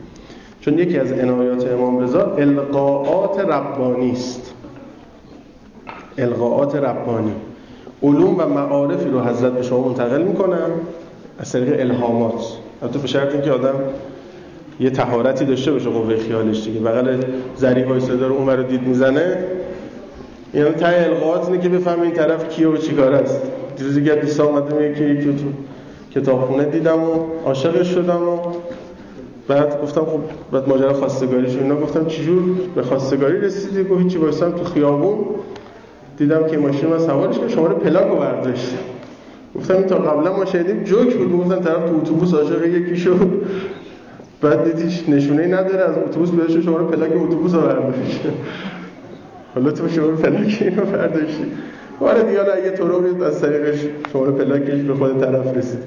چون 0.60 0.78
یکی 0.78 0.98
از 0.98 1.12
عنایات 1.12 1.72
امام 1.72 1.98
رضا 1.98 2.34
القاعات 2.38 3.40
ربانی 3.40 4.12
است. 4.12 4.54
القاعات 6.18 6.76
ربانی. 6.76 7.32
علوم 8.02 8.38
و 8.38 8.46
معارفی 8.46 9.08
رو 9.08 9.20
حضرت 9.20 9.52
به 9.52 9.62
شما 9.62 9.88
منتقل 9.88 10.22
می‌کنن 10.22 10.70
از 11.38 11.52
طریق 11.52 11.80
الهامات. 11.80 12.42
حتی 12.84 12.98
به 12.98 13.06
شرط 13.06 13.32
اینکه 13.32 13.50
آدم 13.50 13.74
یه 14.80 14.90
تهارتی 14.90 15.44
داشته 15.44 15.72
باشه 15.72 15.90
قوه 15.90 16.16
خیالش 16.16 16.64
دیگه. 16.64 16.80
بغل 16.80 17.20
وایساده 17.88 18.26
رو 18.26 18.34
اون 18.34 18.48
رو 18.48 18.62
دید 18.62 18.82
می‌زنه 18.82 19.38
یعنی 20.54 20.70
ته 20.70 20.86
القاعات 20.86 21.48
اینه 21.48 21.62
که 21.62 21.68
بفهمه 21.68 22.02
این 22.02 22.12
طرف 22.12 22.48
کیه 22.48 22.68
و 22.68 22.76
چیکار 22.76 23.12
است. 23.12 23.42
دیروز 23.76 23.94
دیگه 23.94 24.14
دوست 24.14 24.40
اومده 24.40 24.74
میگه 24.74 24.94
که 24.94 25.04
یکی 25.04 25.24
تو 25.24 25.44
کتابخونه 26.20 26.64
دیدم 26.64 27.02
و 27.02 27.26
عاشقش 27.44 27.88
شدم 27.88 28.28
و 28.28 28.38
بعد 29.48 29.82
گفتم 29.82 30.00
خب 30.00 30.20
بعد 30.52 30.68
ماجرا 30.68 30.92
خواستگاریش 30.92 31.56
اینا. 31.56 31.76
گفتم 31.76 32.06
چجور 32.06 32.42
به 32.74 32.82
خواستگاری 32.82 33.40
رسیدی؟ 33.40 33.84
گفت 33.84 34.02
هیچی 34.02 34.18
وایسام 34.18 34.52
تو 34.52 34.64
خیابون. 34.64 35.18
دیدم 36.16 36.46
که 36.46 36.58
ماشین 36.58 36.88
من 36.88 36.98
سوارش 36.98 37.38
که 37.38 37.48
شماره 37.48 37.74
پلاک 37.74 38.06
رو 38.06 38.16
گفتم 39.58 39.82
تا 39.82 39.96
قبلا 39.96 40.36
ما 40.36 40.44
شنیدیم 40.44 40.84
جوک 40.84 41.14
بود 41.14 41.32
گفتم 41.32 41.60
طرف 41.60 41.90
تو 41.90 41.96
اتوبوس 41.96 42.34
عاشق 42.34 42.64
یکی 42.66 42.96
شد. 42.96 43.42
بعد 44.42 44.64
دیدیش 44.64 45.08
نشونه 45.08 45.46
نداره 45.46 45.84
از 45.84 45.98
اتوبوس 45.98 46.30
بیاد 46.30 46.60
شماره 46.60 46.84
پلاک 46.84 47.10
اتوبوس 47.22 47.54
رو 47.54 47.60
برداشت. 47.60 48.20
حالا 49.54 49.70
تو 49.70 49.88
شماره 49.88 50.14
پلاک 50.16 50.58
اینو 50.60 50.82
برداشتی. 50.82 51.44
آره 52.00 52.22
دیگه 52.22 52.38
حالا 52.38 52.52
اگه 52.52 52.70
تو 52.70 53.24
از 53.24 53.40
طریقش 53.40 53.78
شماره 54.12 54.32
پلاکش 54.32 54.80
به 54.80 54.94
خود 54.94 55.20
طرف 55.20 55.56
رسید. 55.56 55.78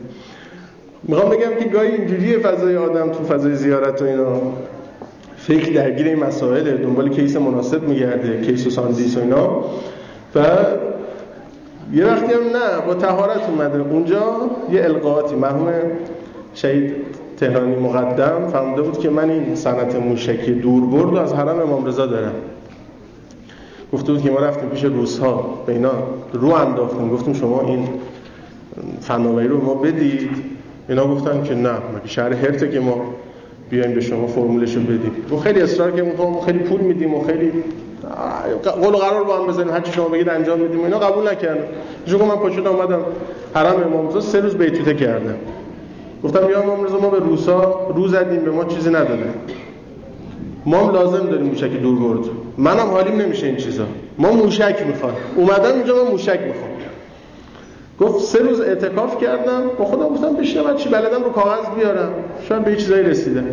می‌خوام 1.03 1.29
بگم 1.29 1.55
که 1.59 1.69
گاهی 1.69 1.91
اینجوریه 1.91 2.37
فضای 2.37 2.77
آدم 2.77 3.09
تو 3.09 3.23
فضای 3.23 3.55
زیارت 3.55 4.01
و 4.01 4.05
اینا. 4.05 4.41
فکر 5.37 5.71
درگیر 5.71 6.07
این 6.07 6.19
مسائل 6.19 6.77
دنبال 6.77 7.09
case 7.09 7.35
مناسب 7.35 7.87
میگرده 7.87 8.41
کیک 8.41 8.67
و 8.67 8.69
ساندیس 8.69 9.17
و 9.17 9.19
اینا. 9.19 9.63
و 10.35 10.39
یه 11.93 12.05
وقتی 12.05 12.33
هم 12.33 12.43
نه 12.57 12.85
با 12.87 12.93
طهارت 12.93 13.49
اومده. 13.49 13.79
اونجا 13.79 14.21
یه 14.71 14.83
القائاتی 14.83 15.35
مرحوم 15.35 15.71
شهید 16.53 16.95
تهرانی 17.37 17.75
مقدم 17.75 18.47
فهمیده 18.47 18.81
بود 18.81 18.99
که 18.99 19.09
من 19.09 19.29
این 19.29 19.55
صنعت 19.55 19.95
موشکی 19.95 20.51
دور 20.51 20.85
برد 20.85 21.17
از 21.17 21.33
حرم 21.33 21.59
امام 21.59 21.85
رضا 21.85 22.05
دارم 22.05 22.33
گفته 23.93 24.11
بود 24.11 24.21
که 24.21 24.31
ما 24.31 24.39
رفتیم 24.39 24.69
پیش 24.69 24.83
روسها 24.83 25.63
به 25.65 25.73
اینا 25.73 25.91
رو 26.33 26.47
انداختیم. 26.53 27.09
گفتیم 27.09 27.33
شما 27.33 27.61
این 27.61 27.87
فناوری 29.01 29.47
رو 29.47 29.65
ما 29.65 29.73
بدید. 29.73 30.29
اینا 30.89 31.07
گفتن 31.07 31.43
که 31.43 31.55
نه 31.55 31.69
مگه 31.69 32.07
شهر 32.07 32.33
هرته 32.33 32.69
که 32.69 32.79
ما 32.79 33.01
بیایم 33.69 33.93
به 33.93 34.01
شما 34.01 34.27
فرمولش 34.27 34.75
رو 34.75 34.81
بدیم. 34.81 35.11
و 35.31 35.37
خیلی 35.37 35.61
اصرار 35.61 35.91
که 35.91 36.03
ما 36.17 36.41
خیلی 36.41 36.59
پول 36.59 36.81
میدیم 36.81 37.13
و 37.13 37.23
خیلی 37.23 37.51
قول 38.81 38.93
و 38.93 38.97
قرار 38.97 39.23
با 39.23 39.37
هم 39.37 39.47
بزنیم. 39.47 39.71
هر 39.71 39.79
چی 39.79 39.91
شما 39.91 40.07
بگید 40.07 40.29
انجام 40.29 40.59
میدیم. 40.59 40.83
اینا 40.83 40.99
قبول 40.99 41.31
نکردن. 41.31 41.63
جو 42.05 42.25
من 42.25 42.35
پاشد 42.35 42.67
اومدم. 42.67 42.99
حرم 43.55 43.83
امام 43.83 44.07
رضا 44.07 44.21
سه 44.21 44.39
روز 44.39 44.55
بیتوته 44.55 44.93
کردم 44.93 45.35
گفتم 46.23 46.49
یا 46.49 46.61
امام 46.61 46.83
رضا 46.83 46.97
ما 46.97 47.09
به 47.09 47.19
روسا 47.19 47.87
رو 47.95 48.07
زدیم 48.07 48.39
به 48.39 48.51
ما 48.51 48.65
چیزی 48.65 48.89
نداده. 48.89 49.29
ما 50.65 50.77
هم 50.77 50.93
لازم 50.93 51.27
داریم 51.27 51.45
موشک 51.45 51.71
دور 51.71 51.99
برد. 51.99 52.25
منم 52.57 52.89
حالیم 52.89 53.15
نمیشه 53.15 53.47
این 53.47 53.55
چیزا. 53.55 53.83
ما 54.17 54.31
موشک 54.31 54.83
می‌خواد 54.87 55.13
اومدم 55.35 55.73
اینجا 55.73 56.03
من 56.03 56.11
موشک 56.11 56.39
می‌خوام. 56.47 56.71
گفت 57.99 58.25
سه 58.25 58.39
روز 58.39 58.61
اعتکاف 58.61 59.21
کردم. 59.21 59.61
با 59.79 59.85
خودم 59.85 60.07
گفتم 60.07 60.35
بشینم 60.35 60.75
چی 60.75 60.89
بلدم 60.89 61.23
رو 61.23 61.29
کاغذ 61.29 61.75
بیارم. 61.75 62.11
شاید 62.49 62.63
به 62.63 62.75
چیزایی 62.75 63.03
رسیده. 63.03 63.43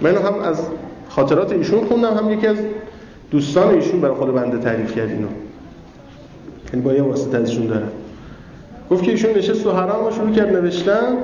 من 0.00 0.16
هم 0.16 0.34
از 0.42 0.62
خاطرات 1.08 1.52
ایشون 1.52 1.84
خوندم 1.84 2.14
هم 2.14 2.30
یکی 2.30 2.46
از 2.46 2.56
دوستان 3.30 3.74
ایشون 3.74 4.00
برای 4.00 4.14
خود 4.14 4.34
بنده 4.34 4.58
تعریف 4.58 4.96
کرد 4.96 5.08
اینو. 5.08 5.28
یعنی 6.72 6.84
با 6.84 6.92
یه 6.92 7.02
واسطه 7.02 7.38
ازشون 7.38 7.66
دارم 7.66 7.92
گفت 8.90 9.02
که 9.02 9.10
ایشون 9.10 9.30
نشست 9.30 9.62
تو 9.62 9.70
حرم 9.70 10.06
و 10.06 10.10
شروع 10.10 10.30
کرد 10.30 10.56
نوشتن 10.56 11.16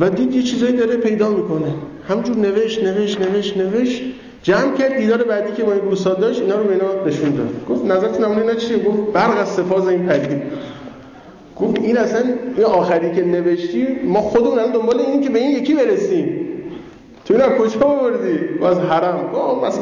و 0.00 0.10
دید 0.10 0.34
یه 0.34 0.42
چیزایی 0.42 0.72
داره 0.72 0.96
پیدا 0.96 1.30
می‌کنه. 1.30 1.74
همجور 2.08 2.36
نوشت 2.36 2.84
نوشت 2.84 3.20
نوشت 3.20 3.56
نوشت. 3.56 4.02
جمع 4.42 4.76
کرد 4.76 4.96
دیدار 4.96 5.22
بعدی 5.24 5.52
که 5.52 5.64
ما 5.64 5.72
این 5.72 5.80
روسا 5.80 6.14
داشت 6.14 6.40
اینا 6.40 6.56
رو 6.58 6.64
به 6.64 6.72
اینا 6.72 7.04
نشون 7.06 7.30
داد. 7.30 7.48
گفت 7.68 7.84
نظرتون 7.84 8.24
نمونه 8.24 8.40
اینا 8.40 8.54
چیه؟ 8.54 8.78
گفت 8.78 9.12
برق 9.12 9.40
از 9.40 9.48
سفاز 9.48 9.88
این 9.88 10.06
پدید. 10.06 10.42
گفت 11.56 11.78
این 11.78 11.98
اصلا 11.98 12.22
این 12.56 12.66
آخری 12.66 13.14
که 13.14 13.24
نوشتی 13.24 13.86
ما 14.04 14.20
خودمون 14.20 14.58
الان 14.58 14.72
دنبال 14.72 15.00
این 15.00 15.20
که 15.20 15.30
به 15.30 15.38
این 15.38 15.50
یکی 15.50 15.74
برسیم. 15.74 16.40
تو 17.24 17.34
اینا 17.34 17.48
کجا 17.48 17.80
آوردی؟ 17.80 18.38
از 18.66 18.78
حرم. 18.78 19.32
گفت 19.34 19.80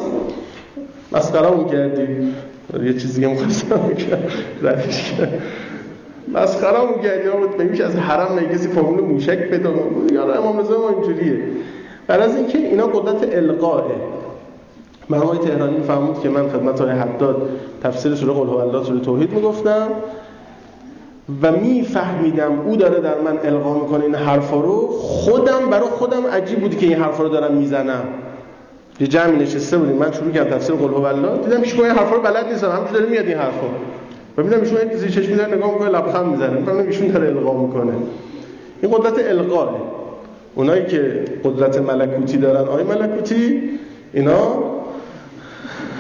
مسخرهمون 1.17 1.69
کردی؟ 1.69 2.33
یه 2.85 2.93
چیزی 2.93 3.21
که 3.21 3.29
مخواستم 3.29 3.95
کرد 3.95 4.33
ردش 4.63 5.13
کرد. 5.13 5.43
مسخرهمون 6.35 7.03
کردی 7.03 7.29
بود 7.29 7.63
نمیشه 7.63 7.85
از 7.85 7.97
حرم 7.97 8.39
نگیسی 8.39 8.69
فرمول 8.69 9.01
موشک 9.01 9.39
پیدا 9.39 9.73
کنه. 9.73 10.13
یا 10.13 10.35
امام 10.35 10.59
رضا 10.59 10.79
ما 10.79 10.89
اینجوریه. 10.89 11.39
بر 12.07 12.21
از 12.21 12.37
اینکه 12.37 12.59
اینا 12.59 12.87
قدرت 12.87 13.35
القاه 13.35 13.85
مرحوم 15.11 15.37
تهرانی 15.37 15.81
فرمود 15.81 16.21
که 16.21 16.29
من 16.29 16.49
خدمت 16.49 16.81
های 16.81 16.91
حداد 16.91 17.49
تفسیر 17.83 18.15
سوره 18.15 18.33
قل 18.33 18.47
هو 18.47 18.57
الله 18.57 18.85
سوره 18.85 19.01
توحید 19.01 19.33
می‌گفتم 19.33 19.89
و 21.43 21.53
میفهمیدم 21.53 22.61
او 22.61 22.77
داره 22.77 23.01
در 23.01 23.21
من 23.21 23.39
القا 23.45 23.75
می‌کنه 23.75 24.05
این 24.05 24.15
حرفا 24.15 24.61
رو. 24.61 24.89
خودم 24.89 25.71
برای 25.71 25.89
خودم 25.89 26.27
عجیب 26.27 26.61
بود 26.61 26.79
که 26.79 26.87
این 26.87 26.97
حرفا 26.97 27.23
رو 27.23 27.29
دارم 27.29 27.55
می‌زنم. 27.55 28.05
یه 29.01 29.07
جمع 29.07 29.37
نشسته 29.37 29.77
بودیم. 29.77 29.97
من 29.97 30.13
شروع 30.13 30.31
کردم 30.31 30.57
تفسیر 30.57 30.75
قل 30.75 30.89
هو 30.89 31.05
الله 31.05 31.39
دیدم 31.45 31.65
هیچ 31.65 31.75
این 31.75 31.91
حرفا 31.91 32.15
رو 32.15 32.23
بلد 32.23 32.49
نیستم. 32.53 32.71
همش 32.71 32.91
داره 32.93 33.07
میاد 33.07 33.27
این 33.27 33.37
حرفا. 33.39 33.67
و 34.39 34.43
می‌بینم 34.43 34.61
ایشون 34.61 34.77
یک 34.83 34.91
چیزی 34.91 35.11
چشمی 35.11 35.37
داره 35.37 35.55
نگاه 35.55 35.73
می‌کنه 35.73 35.89
لبخند 35.89 36.27
می‌زنه. 36.27 36.51
می‌فهمم 36.51 36.87
ایشون 36.87 37.09
داره 37.09 37.27
القا 37.29 37.63
می‌کنه. 37.63 37.93
این 38.83 38.93
قدرت 38.93 39.27
القاه. 39.29 39.77
اونایی 40.55 40.87
که 40.87 41.25
قدرت 41.45 41.79
ملکوتی 41.79 42.37
دارن. 42.37 42.69
آی 42.69 42.83
ملکوتی؟ 42.83 43.71
اینا؟ 44.13 44.65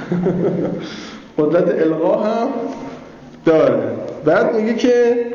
قدرت 1.38 1.82
القا 1.82 2.16
هم 2.16 2.48
داره. 3.44 3.82
بعد 4.24 4.56
میگه 4.56 4.74
که 4.74 5.26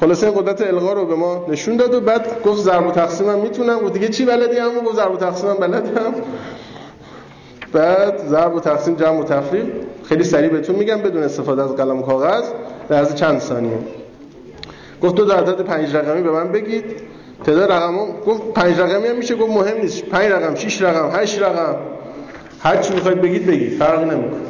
خلاصه 0.00 0.30
قدرت 0.30 0.62
القا 0.62 0.92
رو 0.92 1.06
به 1.06 1.14
ما 1.14 1.46
نشون 1.48 1.76
داد 1.76 1.94
و 1.94 2.00
بعد 2.00 2.42
گفت 2.42 2.62
ضرب 2.62 2.86
و 2.86 2.90
تقسیم 2.90 3.30
هم 3.30 3.38
می‌تونم. 3.38 3.84
و 3.84 3.88
دیگه 3.88 4.08
چی 4.08 4.24
بلدی 4.24 4.56
هم 4.56 4.80
گفت 4.86 4.96
ضرب 4.96 5.14
و 5.14 5.16
تقسیم 5.16 5.50
هم 5.50 5.56
بلدم. 5.56 6.14
بعد 7.72 8.26
ضرب 8.26 8.54
و 8.54 8.60
تقسیم 8.60 8.94
جمع 8.94 9.20
و 9.20 9.24
تفریق. 9.24 9.66
خیلی 10.04 10.24
سریع 10.24 10.48
بهتون 10.48 10.76
میگم 10.76 10.96
بدون 10.96 11.22
استفاده 11.22 11.62
از 11.62 11.76
قلم 11.76 11.98
و 11.98 12.02
کاغذ. 12.02 12.44
در 12.88 13.00
از 13.00 13.16
چند 13.16 13.40
ثانیه. 13.40 13.78
گفت 15.02 15.14
دو 15.14 15.32
عدد 15.32 15.60
پنج 15.60 15.96
رقمی 15.96 16.22
به 16.22 16.30
من 16.30 16.52
بگید. 16.52 16.84
تعداد 17.44 17.72
رقم 17.72 17.96
گفت 18.26 18.42
پنج 18.54 18.80
رقمی 18.80 19.08
هم 19.08 19.16
میشه. 19.16 19.34
گفت 19.34 19.50
مهم 19.50 19.80
نیست. 19.80 20.04
پنج 20.04 20.32
رقم 20.32 20.54
شش 20.54 20.82
رقم 20.82 21.20
هشت 21.20 21.42
رقم. 21.42 21.76
هر 22.60 22.76
چی 22.76 22.94
می‌خواید 22.94 23.20
بگید 23.20 23.46
بگید. 23.46 23.78
فرق 23.78 24.00
نمی‌کنه. 24.00 24.40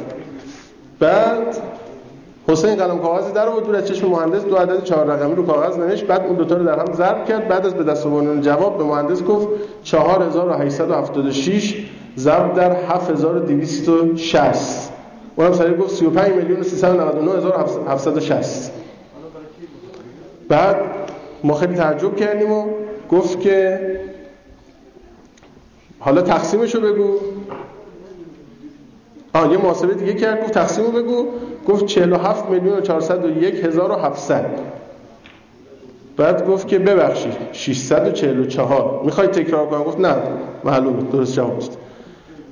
بعد 0.99 1.57
حسین 2.47 2.75
قلم 2.75 2.99
کاغذی 2.99 3.31
در 3.31 3.49
بود 3.49 3.75
از 3.75 3.87
چشم 3.87 4.07
مهندس 4.07 4.45
دو 4.45 4.55
عدد 4.55 4.83
چهار 4.83 5.05
رقمی 5.05 5.35
رو 5.35 5.45
کاغذ 5.45 5.77
نوشت. 5.77 6.07
بعد 6.07 6.25
اون 6.25 6.35
دوتا 6.35 6.55
رو 6.55 6.63
در 6.63 6.79
هم 6.79 6.93
ضرب 6.93 7.25
کرد. 7.25 7.47
بعد 7.47 7.65
از 7.65 7.73
به 7.73 7.83
دست 7.83 8.05
آوردن 8.05 8.41
جواب 8.41 8.77
به 8.77 8.83
مهندس 8.83 9.23
گفت 9.23 9.47
4876 9.83 11.85
ضرب 12.17 12.53
در 12.53 12.71
7260 12.71 14.91
اونم 15.35 15.53
سریع 15.53 15.77
گفت 15.77 15.95
35 15.95 16.33
میلیون 16.33 16.59
و 16.59 16.63
399760 16.63 18.71
بعد 20.49 20.75
ما 21.43 21.53
خیلی 21.53 21.75
تعجب 21.75 22.15
کردیم 22.15 22.51
و 22.51 22.65
گفت 23.11 23.39
که 23.39 23.79
حالا 25.99 26.21
تقسیمشو 26.21 26.81
بگو. 26.81 27.19
آه 29.35 29.51
یه 29.51 29.57
محاسبه 29.57 29.93
دیگه 29.93 30.13
کرد 30.13 30.43
گفت 30.43 30.51
تقسیمو 30.51 30.91
بگو. 30.91 31.25
گفت 31.67 31.85
47 31.85 32.49
میلیون 32.49 32.77
و 32.77 32.81
401 32.81 33.65
هزار 33.65 33.91
و 33.91 33.95
700 33.95 34.45
بعد 36.17 36.47
گفت 36.47 36.67
که 36.67 36.79
ببخشید 36.79 37.33
644 37.51 39.01
می‌خوای 39.05 39.27
تکرار 39.27 39.67
کنم؟ 39.67 39.83
گفت 39.83 39.99
نه 39.99 40.15
معلومه 40.63 41.03
درست 41.11 41.33
جواب 41.33 41.59
داد. 41.59 41.69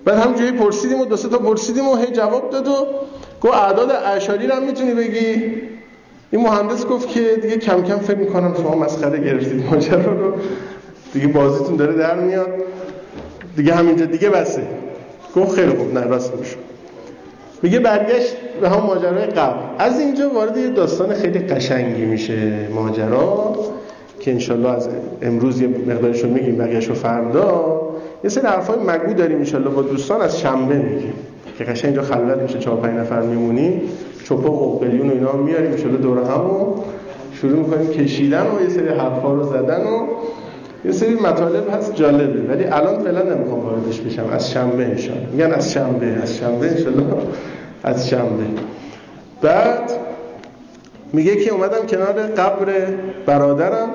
بعد 0.06 0.18
همجوری 0.18 0.52
پرسیدیم 0.52 1.00
و 1.00 1.06
دو 1.06 1.16
سه 1.18 1.30
تا 1.30 1.38
پرسیدیم 1.38 1.88
و 1.88 1.96
هی 1.96 2.08
جواب 2.08 2.50
داد 2.50 2.68
و 2.68 2.88
گفت 3.42 3.54
اعداد 3.54 3.92
اعشاری 3.92 4.48
رو 4.48 4.56
هم 4.56 4.64
می‌تونی 4.64 4.94
بگی؟ 4.94 5.44
این 6.32 6.42
مهندس 6.42 6.86
گفت 6.86 7.10
که 7.10 7.40
دیگه 7.42 7.58
کم 7.58 7.84
کم 7.84 7.98
فکر 7.98 8.18
می‌کنم 8.18 8.54
شما 8.58 8.76
مسخره 8.76 9.20
گرفتید. 9.20 9.66
ماجرا 9.66 10.14
رو 10.14 10.34
دیگه 11.14 11.28
بازیتون 11.28 11.76
داره 11.76 11.94
در 11.94 12.16
میاد. 12.16 12.50
دیگه 13.56 13.74
همینجا 13.74 14.06
دیگه 14.06 14.30
بسه. 14.30 14.68
گفت 15.36 15.56
خیلی 15.56 15.78
خوب 15.78 15.94
نه 15.94 16.04
راست 16.06 16.36
میشه 16.36 16.56
میگه 17.64 17.80
برگشت 17.80 18.36
به 18.62 18.70
هم 18.70 18.80
ماجرای 18.80 19.26
قبل. 19.26 19.60
از 19.80 20.00
اینجا 20.00 20.30
وارد 20.30 20.58
یه 20.58 20.70
داستان 20.70 21.14
خیلی 21.14 21.40
قشنگی 21.40 22.06
میشه 22.06 22.68
ماجرا 22.76 23.56
که 24.20 24.32
انشالله 24.32 24.70
از 24.70 24.90
امروز 25.22 25.62
یه 25.62 25.68
مقدارشو 25.68 26.28
میگیم 26.28 26.58
بقیهشو 26.58 26.94
فردا. 26.94 27.82
یه 28.24 28.30
سری 28.30 28.48
حرفای 28.48 28.78
مگو 28.80 29.14
داریم 29.14 29.38
انشالله 29.38 29.70
با 29.70 29.82
دوستان 29.82 30.22
از 30.22 30.40
شنبه 30.40 30.76
میگیم. 30.76 31.14
که 31.58 31.64
قشنگ 31.64 31.86
اینجا 31.86 32.02
خلوت 32.02 32.38
میشه 32.38 32.60
چهار 32.60 32.78
پنج 32.78 33.00
نفر 33.00 33.22
میمونیم 33.22 33.82
چوپا 34.24 34.52
و 34.52 34.80
قلیون 34.80 35.10
و 35.10 35.14
اینا 35.14 35.32
میاریم 35.32 35.72
انشالله 35.72 35.98
دور 35.98 36.18
همو 36.18 36.76
شروع 37.34 37.60
می‌کنیم 37.60 37.88
کشیدن 37.88 38.46
و 38.48 38.64
یه 38.64 38.70
سری 38.70 38.88
حرفا 38.88 39.34
رو 39.34 39.44
زدن 39.44 39.82
و 39.82 40.08
یه 40.86 40.92
سری 40.92 41.16
مطالب 41.16 41.74
هست 41.74 41.96
جالبه 41.96 42.54
ولی 42.54 42.64
الان 42.64 43.04
فعلا 43.04 43.36
نمی‌خوام 43.36 43.60
واردش 43.60 44.00
بشم. 44.00 44.30
از 44.32 44.52
شنبه 44.52 44.86
انشالله 44.86 45.28
میگن 45.32 45.52
از 45.52 45.74
شنبه 45.74 46.06
از 46.06 46.38
شنبه 46.38 46.72
انشالله 46.72 47.06
از 47.84 48.10
شنبه. 48.10 48.44
بعد 49.42 49.92
میگه 51.14 51.36
که 51.36 51.52
اومدم 51.52 51.86
کنار 51.88 52.14
قبر 52.14 52.74
برادرم. 53.26 53.90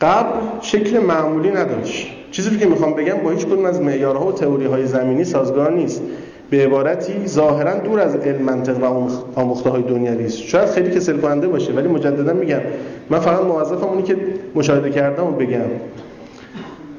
قبر 0.00 0.38
شکل 0.60 0.98
معمولی 0.98 1.50
نداشت. 1.50 2.06
چیزی 2.30 2.58
که 2.58 2.66
می‌خوام 2.66 2.94
بگم 2.94 3.18
با 3.24 3.30
هیچ 3.30 3.46
کدوم 3.46 3.64
از 3.64 3.80
معیارها 3.80 4.26
و 4.26 4.32
تئوری 4.32 4.66
های 4.66 4.86
زمینی 4.86 5.24
سازگار 5.24 5.72
نیست. 5.72 6.02
به 6.50 6.64
عبارتی 6.64 7.26
ظاهرا 7.26 7.78
دور 7.78 8.00
از 8.00 8.16
علم 8.16 8.42
منطق 8.42 8.82
و 8.82 9.08
آموخته 9.34 9.70
های 9.70 9.82
دنیوی 9.82 10.24
است. 10.24 10.38
شاید 10.38 10.68
خیلی 10.68 10.90
کسل 10.90 11.16
کننده 11.16 11.48
باشه 11.48 11.72
ولی 11.72 11.88
مجددا 11.88 12.32
میگم. 12.32 12.60
من 13.10 13.18
فقط 13.18 13.40
موظفم 13.40 13.86
اونی 13.86 14.02
که 14.02 14.16
مشاهده 14.54 14.90
کردم 14.90 15.26
و 15.26 15.30
بگم. 15.30 15.60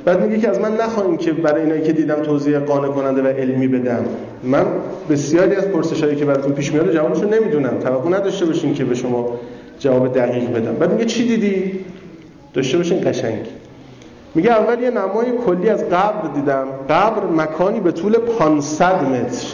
بعد 0.06 0.24
میگه 0.24 0.38
که 0.38 0.50
از 0.50 0.60
من 0.60 0.76
نخواهیم 0.76 1.18
که 1.18 1.32
برای 1.32 1.62
اینایی 1.62 1.82
که 1.82 1.94
دیدم 1.94 2.16
توضیح 2.16 2.60
قانع 2.60 2.88
کننده 2.88 3.22
و 3.22 3.28
علمی 3.28 3.68
بدم. 3.68 4.06
من 4.44 4.66
بسیاری 5.10 5.56
از 5.56 5.68
پرسشایی 5.68 6.16
که 6.16 6.26
براتون 6.26 6.52
پیش 6.52 6.74
میاد 6.74 6.94
جوابشو 6.94 7.30
نمی‌دونم. 7.30 7.80
توقع 7.80 8.10
نداشته 8.10 8.46
باشین 8.46 8.74
که 8.74 8.86
به 8.86 8.96
شما 8.96 9.40
جواب 9.80 10.18
دقیق 10.18 10.50
بدم. 10.50 10.74
بعد 10.74 10.94
میگه 10.94 11.06
چی 11.06 11.28
دیدی؟ 11.28 11.80
داشته 12.54 12.78
باشین 12.78 13.02
قشنگ. 13.12 13.40
میگه 14.36 14.52
اول 14.52 14.82
یه 14.82 14.90
نمای 14.90 15.26
کلی 15.46 15.70
از 15.70 15.84
قبر 15.84 16.28
دیدم. 16.36 16.66
قبر 16.90 17.26
مکانی 17.26 17.80
به 17.80 17.92
طول 17.92 18.14
500 18.18 19.04
متر 19.04 19.48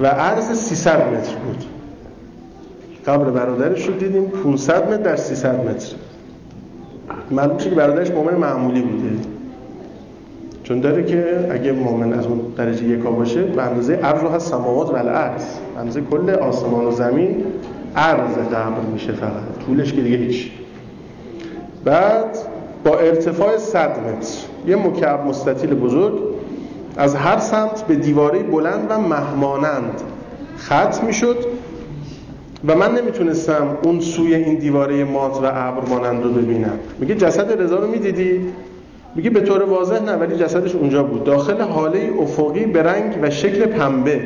و 0.00 0.06
عرض 0.06 0.52
300 0.52 1.12
متر 1.14 1.34
بود. 1.34 1.64
قبر 3.06 3.30
برادرش 3.30 3.88
رو 3.88 3.94
دیدیم 3.94 4.24
500 4.24 4.92
متر 4.92 5.02
در 5.02 5.16
300 5.16 5.68
متر. 5.68 5.94
معلوم 7.30 7.56
که 7.56 7.70
برادرش 7.70 8.10
مؤمن 8.10 8.34
معمولی 8.34 8.82
بوده. 8.82 9.10
چون 10.64 10.80
داره 10.80 11.04
که 11.04 11.48
اگه 11.50 11.72
مؤمن 11.72 12.12
از 12.12 12.26
اون 12.26 12.40
درجه 12.56 12.84
یکا 12.84 13.10
باشه 13.10 13.42
به 13.42 13.62
اندازه 13.62 13.94
عرض 13.94 14.22
هست 14.22 14.50
سماوات 14.50 14.90
و 14.90 14.96
الارض. 14.96 15.44
اندازه 15.78 16.00
کل 16.00 16.30
آسمان 16.30 16.84
و 16.84 16.90
زمین 16.90 17.44
عرض 17.96 18.36
قبر 18.52 18.80
میشه 18.92 19.12
فقط. 19.12 19.66
طولش 19.66 19.92
که 19.92 20.00
دیگه 20.00 20.16
هیچ. 20.16 20.50
بعد 21.84 22.38
با 22.84 22.98
ارتفاع 22.98 23.56
100 23.58 23.90
متر. 23.90 24.38
یه 24.66 24.76
مکعب 24.76 25.26
مستطیل 25.26 25.74
بزرگ. 25.74 26.14
از 26.96 27.14
هر 27.14 27.38
سمت 27.38 27.86
به 27.86 27.94
دیواره 27.94 28.42
بلند 28.42 28.86
و 28.88 28.98
مهمانند 28.98 30.00
ختم 30.58 31.06
می‌شد 31.06 31.36
و 32.66 32.76
من 32.76 32.94
نمی‌تونستم 32.94 33.78
اون 33.82 34.00
سوی 34.00 34.34
این 34.34 34.58
دیواره 34.58 35.04
مات 35.04 35.36
و 35.42 35.44
ابر 35.44 35.88
مانند 35.88 36.24
رو 36.24 36.30
ببینم. 36.30 36.78
میگه 36.98 37.14
جسد 37.14 37.62
رضا 37.62 37.76
رو 37.76 37.86
می‌دیدی؟ 37.86 38.40
میگه 39.14 39.30
به 39.30 39.40
طور 39.40 39.62
واضح 39.62 40.02
نه 40.02 40.12
ولی 40.12 40.36
جسدش 40.36 40.74
اونجا 40.74 41.02
بود. 41.02 41.24
داخل 41.24 41.60
حاله 41.60 42.10
افقی 42.20 42.66
به 42.66 42.82
رنگ 42.82 43.18
و 43.22 43.30
شکل 43.30 43.66
پنبه. 43.66 44.20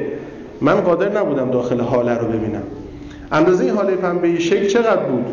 من 0.61 0.75
قادر 0.75 1.19
نبودم 1.19 1.51
داخل 1.51 1.81
حاله 1.81 2.15
رو 2.15 2.27
ببینم. 2.27 2.63
اندازه 3.33 3.65
این 3.65 3.75
حاله 3.75 3.97
پنبه 3.97 4.39
شکل 4.39 4.67
چقدر 4.67 5.03
بود؟ 5.03 5.27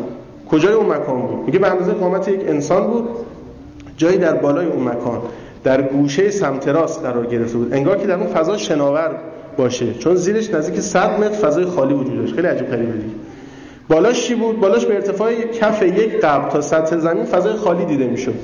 کجای 0.50 0.72
اون 0.72 0.86
مکان 0.86 1.22
بود؟ 1.22 1.46
میگه 1.46 1.58
به 1.58 1.70
اندازه 1.70 1.92
قامت 1.92 2.28
یک 2.28 2.40
انسان 2.48 2.86
بود 2.86 3.08
جایی 3.96 4.18
در 4.18 4.34
بالای 4.34 4.66
اون 4.66 4.82
مکان 4.88 5.20
در 5.64 5.82
گوشه 5.82 6.30
سمت 6.30 6.68
راست 6.68 7.02
قرار 7.02 7.26
گرفته 7.26 7.58
بود. 7.58 7.74
انگار 7.74 7.98
که 7.98 8.06
در 8.06 8.14
اون 8.14 8.26
فضا 8.26 8.56
شناور 8.56 9.10
باشه 9.56 9.94
چون 9.94 10.14
زیرش 10.14 10.50
نزدیک 10.50 10.80
100 10.80 11.20
متر 11.20 11.28
فضای 11.28 11.64
خالی 11.64 11.94
وجود 11.94 12.18
داشت. 12.18 12.34
خیلی 12.34 12.46
عجیب 12.46 12.68
غریبه 12.68 12.92
دیگه. 12.92 13.14
بالاش 13.88 14.26
چی 14.26 14.34
بود؟ 14.34 14.60
بالاش 14.60 14.86
به 14.86 14.94
ارتفاع 14.94 15.34
کف 15.34 15.82
یک 15.82 16.20
قبر 16.20 16.50
تا 16.50 16.60
سطح 16.60 16.98
زمین 16.98 17.24
فضای 17.24 17.52
خالی 17.52 17.84
دیده 17.84 18.06
می‌شد. 18.06 18.34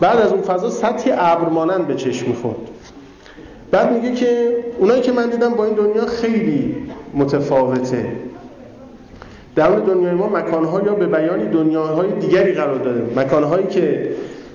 بعد 0.00 0.20
از 0.20 0.32
اون 0.32 0.42
فضا 0.42 0.70
سطحی 0.70 1.12
ابر 1.12 1.48
مانند 1.48 1.86
به 1.86 1.94
چشم 1.94 2.26
می‌خورد. 2.28 2.56
بعد 3.70 3.92
میگه 3.92 4.14
که 4.14 4.56
اونایی 4.78 5.02
که 5.02 5.12
من 5.12 5.30
دیدم 5.30 5.54
با 5.54 5.64
این 5.64 5.74
دنیا 5.74 6.06
خیلی 6.06 6.76
متفاوته. 7.14 8.06
در 9.56 9.68
اون 9.68 9.80
دنیای 9.80 10.14
ما 10.14 10.28
مکانها 10.28 10.82
یا 10.86 10.94
به 10.94 11.06
بیانی 11.06 11.46
دنیاهای 11.46 12.08
دیگری 12.20 12.52
قرار 12.52 12.78
داده. 12.78 13.20
مکانهایی 13.20 13.66
که 13.66 14.08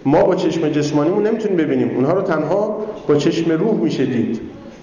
ما 0.05 0.23
با 0.23 0.35
چشم 0.35 0.69
جسمانیمون 0.69 1.27
نمی‌تونیم 1.27 1.57
ببینیم. 1.57 1.91
اونها 1.95 2.13
رو 2.13 2.21
تنها 2.21 2.85
با 3.07 3.15
چشم 3.15 3.51
روح 3.51 3.73
میشه 3.73 4.05
دید. 4.05 4.39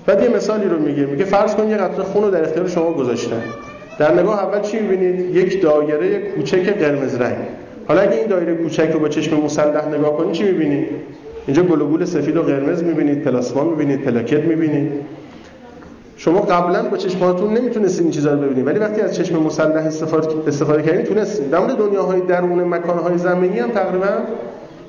بعد 0.06 0.22
یه 0.22 0.28
مثالی 0.28 0.68
رو 0.68 0.78
میگه. 0.78 1.06
میگه 1.06 1.24
فرض 1.24 1.54
کن 1.54 1.68
یه 1.68 1.76
قطره 1.76 2.04
خون 2.04 2.24
رو 2.24 2.30
در 2.30 2.42
اختیار 2.42 2.66
شما 2.68 2.92
گذاشتن. 2.92 3.42
در 3.98 4.14
نگاه 4.20 4.44
اول 4.44 4.60
چی 4.60 4.80
می‌بینید؟ 4.80 5.36
یک 5.36 5.62
دایره 5.62 6.18
کوچک 6.18 6.78
قرمز 6.78 7.14
رنگ. 7.14 7.36
حالا 7.88 8.00
اگه 8.00 8.12
این 8.12 8.26
دایره 8.26 8.54
کوچک 8.54 8.90
رو 8.92 9.00
با 9.00 9.08
چشم 9.08 9.36
مسلح 9.36 9.88
نگاه 9.88 10.16
کنید 10.16 10.32
چی 10.32 10.44
می‌بینید 10.44 10.86
اینجا 11.46 11.62
گلوبول 11.62 12.04
سفید 12.04 12.36
و 12.36 12.42
قرمز 12.42 12.82
می‌بینید 12.82 13.22
پلاسما 13.22 13.64
می‌بینید 13.64 14.00
پلاکت 14.00 14.40
می‌بینید. 14.44 14.92
شما 16.16 16.40
قبلا 16.40 16.82
با 16.82 16.96
چشماتون 16.96 17.52
نمی‌تونستید 17.52 18.02
این 18.02 18.10
چیزا 18.10 18.32
رو 18.32 18.38
ببینید 18.38 18.66
ولی 18.66 18.78
وقتی 18.78 19.00
از 19.00 19.16
چشم 19.16 19.42
مسلح 19.42 19.86
استفاده 19.86 20.28
استفاده 20.46 20.82
کردین 20.82 21.02
تونستید 21.02 21.50
در 21.50 21.58
مورد 21.58 21.76
دنیاهای 21.76 22.20
درون 22.20 22.64
مکانهای 22.64 23.18
زمینی 23.18 23.58
هم 23.58 23.70
تقریبا 23.70 24.06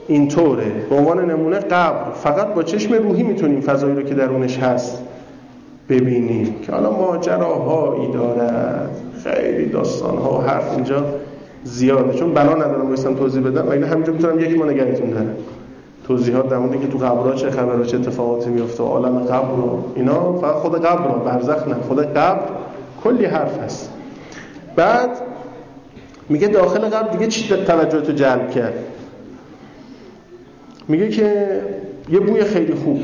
اینطوره. 0.07 0.71
به 0.89 0.95
عنوان 0.95 1.31
نمونه 1.31 1.59
قبر 1.59 2.11
فقط 2.11 2.47
با 2.47 2.63
چشم 2.63 2.93
روحی 2.93 3.23
می‌تونیم 3.23 3.61
فضایی 3.61 3.95
رو 3.95 4.01
که 4.01 4.13
درونش 4.13 4.57
هست 4.57 5.03
ببینیم 5.89 6.55
که 6.65 6.71
حالا 6.71 6.91
ماجراهایی 6.91 8.11
دارد. 8.11 8.89
خیلی 9.23 9.65
داستان 9.65 10.17
ها 10.17 10.41
حرف 10.41 10.73
اینجا 10.75 11.05
زیاده. 11.63 12.13
چون 12.13 12.33
بنا 12.33 12.53
ندارم 12.53 12.87
بایستم 12.87 13.13
توضیح 13.13 13.43
بدم. 13.43 13.69
ولی 13.69 13.83
همینجا 13.83 14.13
می‌تونم 14.13 14.39
یک 14.39 14.57
ما 14.57 14.65
نگهتون 14.65 15.09
دارم. 15.09 15.35
توضیحات 16.07 16.49
در 16.49 16.57
مورد 16.57 16.81
که 16.81 16.87
تو 16.87 16.97
قبرها 16.97 17.33
چه 17.33 17.51
خبره 17.51 17.85
چه 17.85 17.97
اتفاقاتی 17.97 18.49
میفته 18.49 18.83
عالم 18.83 19.19
قبر 19.19 19.59
و 19.59 19.83
اینا 19.95 20.33
فقط 20.33 20.55
خود 20.55 20.85
قبر 20.85 21.07
برزخ 21.07 21.67
نه. 21.67 21.75
خود 21.87 21.99
قبر 21.99 22.43
کلی 23.03 23.25
حرف 23.25 23.59
هست. 23.59 23.89
بعد 24.75 25.09
میگه 26.29 26.47
داخل 26.47 26.79
قبر 26.79 27.11
دیگه 27.11 27.27
چی 27.27 27.55
توجه 27.55 28.01
تو 28.01 28.11
جلب 28.11 28.51
کرد؟ 28.51 28.73
میگه 30.87 31.09
که 31.09 31.61
یه 32.09 32.19
بوی 32.19 32.43
خیلی 32.43 32.73
خوب. 32.73 33.01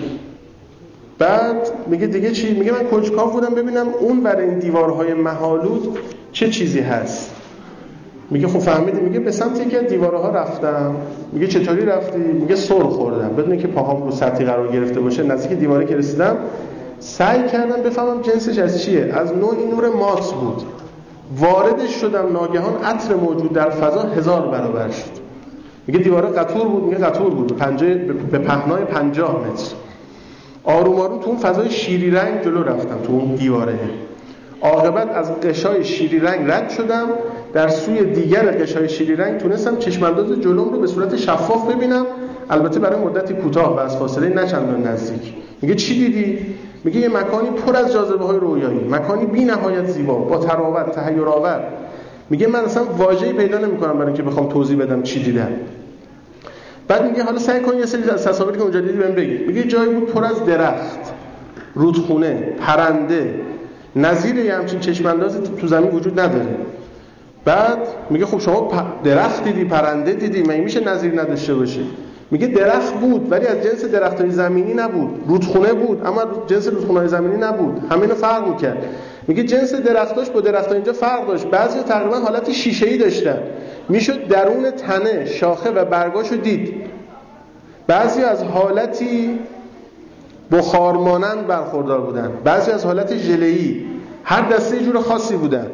بعد 1.19 1.71
میگه 1.87 2.07
دیگه 2.07 2.31
چی؟ 2.31 2.53
میگه 2.53 2.71
من 2.71 2.83
کنجکاو 2.83 3.31
بودم 3.31 3.55
ببینم 3.55 3.87
اون 3.99 4.21
برای 4.21 4.49
این 4.49 4.59
دیوارهای 4.59 5.13
محالود 5.13 5.97
چه 6.31 6.49
چیزی 6.49 6.79
هست. 6.79 7.31
میگه 8.29 8.47
خب 8.47 8.59
فهمیدی 8.59 8.99
میگه 8.99 9.19
به 9.19 9.31
سمت 9.31 9.59
یکی 9.59 9.77
از 9.77 9.88
دیوارها 9.88 10.29
رفتم. 10.29 10.95
میگه 11.31 11.47
چطوری 11.47 11.86
رفتی؟ 11.86 12.17
میگه 12.17 12.55
سر 12.55 12.83
خوردم. 12.83 13.29
بدون 13.29 13.57
که 13.57 13.67
پاهام 13.67 14.03
رو 14.03 14.12
سطحی 14.12 14.45
قرار 14.45 14.67
گرفته 14.67 14.99
باشه 14.99 15.23
نزدیک 15.23 15.59
دیواره 15.59 15.86
که 15.86 15.95
رسیدم 15.95 16.38
سعی 16.99 17.47
کردم 17.47 17.81
بفهمم 17.81 18.21
جنسش 18.21 18.57
از 18.57 18.83
چیه. 18.83 19.13
از 19.13 19.33
نوعی 19.33 19.65
نور 19.65 19.89
ماس 19.89 20.33
بود. 20.33 20.63
واردش 21.38 21.89
شدم 21.89 22.31
ناگهان 22.33 22.83
عطر 22.83 23.15
موجود 23.15 23.53
در 23.53 23.69
فضا 23.69 24.01
هزار 24.01 24.47
برابر 24.47 24.89
شد. 24.89 25.23
میگه 25.88 25.99
دیواره 25.99 26.29
قطور 26.29 26.67
بود 26.67 26.83
میگه 26.83 26.97
قطور 26.97 27.29
بود. 27.29 27.57
پنجه 27.57 27.95
به 28.31 28.39
پهنای 28.39 28.83
50 28.83 29.39
متر. 29.39 29.75
آروم 30.63 30.99
آروم 30.99 31.19
تو 31.19 31.29
اون 31.29 31.38
فضای 31.38 31.69
شیری 31.69 32.12
رنگ 32.12 32.41
جلو 32.41 32.63
رفتم 32.63 32.97
تو 33.03 33.13
اون 33.13 33.36
دیواره. 33.36 33.79
عاقبت 34.62 35.09
از 35.09 35.39
قشای 35.39 35.83
شیری 35.83 36.19
رنگ 36.19 36.51
رد 36.51 36.69
شدم. 36.69 37.07
در 37.53 37.67
سوی 37.67 38.05
دیگر 38.05 38.51
قشای 38.51 38.89
شیری 38.89 39.15
رنگ 39.15 39.37
تونستم 39.39 39.77
چشمانداز 39.77 40.39
جلوم 40.41 40.73
رو 40.73 40.79
به 40.79 40.87
صورت 40.87 41.15
شفاف 41.15 41.73
ببینم. 41.73 42.05
البته 42.49 42.79
برای 42.79 42.99
مدتی 42.99 43.33
کوتاه 43.33 43.75
و 43.75 43.79
از 43.79 43.97
فاصله 43.97 44.29
نه 44.29 44.89
نزدیک. 44.89 45.33
میگه 45.61 45.75
چی 45.75 45.93
دیدی؟ 45.93 46.45
میگه 46.83 46.99
یه 46.99 47.09
مکانی 47.09 47.49
پر 47.49 47.75
از 47.75 47.93
جاذبه 47.93 48.25
های 48.25 48.39
رویایی 48.39 48.79
مکانی 48.89 49.25
بی 49.25 49.45
نهایت 49.45 49.85
زیبا 49.85 50.15
با 50.15 50.37
تراوت 50.37 50.91
تحیر 50.91 51.25
آور 51.25 51.63
میگه 52.29 52.47
من 52.47 52.59
اصلا 52.59 52.83
واژه‌ای 52.83 53.33
پیدا 53.33 53.57
نمی‌کنم 53.57 53.93
برای 53.93 54.07
اینکه 54.07 54.23
بخوام 54.23 54.49
توضیح 54.49 54.77
بدم 54.77 55.03
چی 55.03 55.23
دیدم. 55.23 55.47
بعد 56.87 57.09
میگه 57.09 57.23
حالا 57.23 57.39
سعی 57.39 57.59
کن 57.59 57.77
یه 57.77 57.85
سری 57.85 58.09
از 58.09 58.23
تصاویری 58.23 58.57
که 58.57 58.63
اونجا 58.63 58.79
دیدی 58.79 58.97
بهم 58.97 59.11
بگی. 59.11 59.37
میگه 59.37 59.63
جایی 59.63 59.93
بود 59.93 60.09
پر 60.09 60.25
از 60.25 60.45
درخت 60.45 60.99
رودخونه 61.75 62.33
پرنده. 62.59 63.33
نظیر 63.95 64.35
یه 64.35 64.53
همچین 64.53 64.79
چشماندازی 64.79 65.39
تو 65.61 65.67
زمین 65.67 65.89
وجود 65.89 66.19
نداره. 66.19 66.47
بعد 67.45 67.79
میگه 68.10 68.25
خب 68.25 68.39
شما 68.39 68.71
درخت 69.03 69.43
دیدی 69.43 69.63
پرنده 69.63 70.13
دیدی 70.13 70.41
مگه 70.41 70.62
میشه 70.62 70.79
نظیر 70.79 71.21
نداشته 71.21 71.53
باشه 71.53 71.82
میگه 72.32 72.47
درخت 72.47 72.93
بود 72.93 73.32
ولی 73.32 73.47
از 73.47 73.63
جنس 73.63 73.86
درخت 73.86 74.21
های 74.21 74.29
زمینی 74.29 74.73
نبود. 74.73 75.10
رودخونه 75.27 75.73
بود 75.73 76.01
اما 76.06 76.21
جنس 76.47 76.67
رودخونه 76.67 76.99
های 76.99 77.08
زمینی 77.08 77.38
نبود. 77.38 77.82
همینو 77.89 78.15
فرق 78.15 78.47
می‌کرد. 78.47 78.86
میگه 79.27 79.43
جنس 79.43 79.73
درختاش 79.73 80.29
با 80.29 80.41
درخت 80.41 80.71
اینجا 80.71 80.93
فرق 80.93 81.27
داشت. 81.27 81.47
بعضی 81.47 81.79
تقریبا 81.79 82.19
حالت 82.19 82.51
شیشه 82.51 82.86
ای 82.86 82.97
داشتن. 82.97 83.38
می‌شد 83.89 84.27
درون 84.27 84.71
تنه 84.71 85.25
شاخه 85.25 85.71
و 85.71 85.86
برگاشو 85.86 86.36
دید. 86.36 86.73
بعضی 87.88 88.21
از 88.21 88.43
حالتی 88.43 89.39
بخارمانند 90.51 91.47
برخوردار 91.47 92.01
بودن. 92.01 92.32
بعضی 92.43 92.71
از 92.71 92.86
حالت 92.86 93.17
ژله‌ای. 93.17 93.82
هر 94.23 94.49
دسته 94.49 94.79
جور 94.79 94.99
خاصی 94.99 95.36
بودن. 95.36 95.67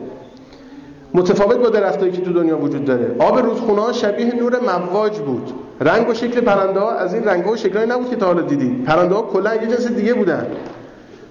متفاوت 1.13 1.57
با 1.57 1.69
درختایی 1.69 2.11
که 2.11 2.21
تو 2.21 2.33
دنیا 2.33 2.57
وجود 2.57 2.85
داره. 2.85 3.15
آب 3.19 3.39
رودخونه 3.39 3.81
ها 3.81 3.91
شبیه 3.91 4.35
نور 4.35 4.59
مواج 4.59 5.17
بود. 5.17 5.51
رنگ 5.81 6.09
و 6.09 6.13
شکل 6.13 6.41
پرنده 6.41 6.79
ها 6.79 6.91
از 6.91 7.13
این 7.13 7.23
رنگ 7.23 7.47
و 7.47 7.55
شکلایی 7.55 7.89
نبود 7.89 8.09
که 8.09 8.15
تا 8.15 8.25
حالا 8.25 8.41
دیدید 8.41 8.83
پرنده 8.83 9.15
ها 9.15 9.21
کلا 9.21 9.55
یه 9.55 9.67
جنس 9.67 9.87
دیگه 9.87 10.13
بودن. 10.13 10.47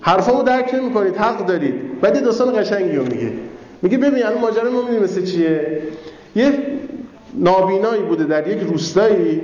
حرفامو 0.01 0.43
درک 0.43 0.75
نمی‌کنید 0.75 1.17
حق 1.17 1.47
دارید. 1.47 2.01
بعد 2.01 2.25
داستان 2.25 2.61
قشنگی 2.61 2.97
رو 2.97 3.03
میگه. 3.03 3.33
میگه 3.83 3.99
ببین 3.99 4.27
الان 4.27 4.41
ماجرا 4.41 4.71
ما 4.71 4.81
می‌بینیم 4.81 5.03
مثل 5.03 5.25
چیه. 5.25 5.83
یه 6.37 6.53
نابینایی 7.35 8.03
بوده 8.03 8.25
در 8.25 8.49
یک 8.49 8.59
روستایی. 8.61 9.41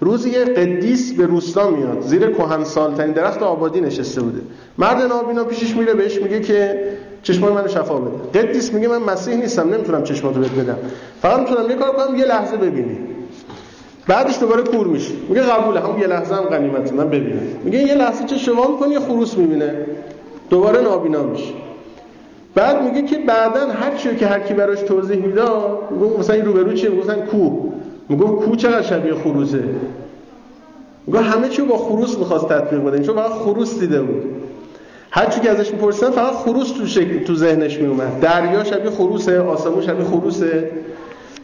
روزی 0.00 0.30
یه 0.30 0.44
قدیس 0.44 1.12
به 1.12 1.26
روستا 1.26 1.70
میاد. 1.70 2.00
زیر 2.00 2.30
کهن 2.30 2.64
سالترین 2.64 3.12
درخت 3.12 3.42
آبادی 3.42 3.80
نشسته 3.80 4.20
بوده. 4.20 4.40
مرد 4.78 5.02
نابینا 5.02 5.44
پیشش 5.44 5.76
میره 5.76 5.94
بهش 5.94 6.22
میگه 6.22 6.40
که 6.40 6.88
چشمای 7.26 7.52
منو 7.52 7.68
شفا 7.68 7.94
بده. 7.94 8.40
قدیس 8.40 8.72
میگه 8.72 8.88
من 8.88 8.98
مسیح 9.12 9.34
نیستم 9.34 9.74
نمی‌تونم 9.74 10.02
چشماتو 10.02 10.40
بهت 10.40 10.50
بدم. 10.50 10.76
فقط 11.22 11.40
می‌تونم 11.40 11.70
یه 11.70 11.76
کار 11.76 11.92
کنم 11.92 12.16
یه 12.16 12.24
لحظه 12.24 12.56
ببینی. 12.56 12.98
بعدش 14.08 14.40
دوباره 14.40 14.62
کور 14.62 14.86
میشه 14.86 15.12
میگه 15.28 15.42
قبوله 15.42 15.80
هم 15.80 16.00
یه 16.00 16.06
لحظه 16.06 16.34
هم 16.34 16.42
غنیمته 16.42 16.94
من 16.94 17.08
ببینم. 17.08 17.40
میگه 17.64 17.78
یه 17.78 17.94
لحظه 17.94 18.24
چه 18.24 18.36
شما 18.36 18.68
می‌کنی 18.70 18.92
یه 18.92 19.00
خروس 19.00 19.38
می‌بینه. 19.38 19.74
دوباره 20.50 20.80
نابینا 20.80 21.22
میشه 21.22 21.52
بعد 22.54 22.82
میگه 22.82 23.08
که 23.08 23.18
بعدا 23.18 23.66
هر 23.66 23.96
چیزی 23.96 24.16
که 24.16 24.26
هر 24.26 24.40
کی 24.40 24.54
براش 24.54 24.80
توضیح 24.80 25.16
می‌داد 25.16 25.78
مثلا 26.18 26.36
این 26.36 26.44
روبرو 26.44 26.72
چیه؟ 26.72 26.90
می‌گفتن 26.90 27.26
کو. 27.26 27.50
می‌گفت 28.08 28.44
کو 28.46 28.56
چقدر 28.56 28.82
شبیه 28.82 29.14
خروسه؟ 29.14 29.64
میگه 31.06 31.20
همه 31.20 31.48
چی 31.48 31.62
با 31.62 31.78
خروس 31.78 32.18
می‌خواست 32.18 32.48
تطبیق 32.48 32.84
بده. 32.84 33.04
چون 33.04 33.14
فقط 33.16 33.30
خروس 33.30 33.78
دیده 33.80 34.02
بود. 34.02 34.24
هر 35.16 35.26
چی 35.26 35.40
که 35.40 35.50
ازش 35.50 35.72
می‌پرسن 35.72 36.10
فقط 36.10 36.34
خروس 36.34 36.70
تو 36.70 36.86
شکل 36.86 37.24
تو 37.24 37.34
ذهنش 37.34 37.78
میومد 37.78 38.20
دریا 38.20 38.64
شبیه 38.64 38.90
خروسه 38.90 39.40
آسمون 39.40 39.82
شبیه 39.82 40.04
خروسه. 40.04 40.70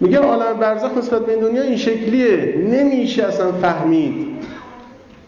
میگه 0.01 0.19
عالم 0.19 0.59
برزخ 0.61 0.99
نسبت 0.99 1.27
به 1.27 1.33
این 1.33 1.41
دنیا 1.41 1.63
این 1.63 1.77
شکلیه. 1.77 2.55
نمیشه 2.59 3.25
اصلا 3.25 3.53
فهمید. 3.53 4.27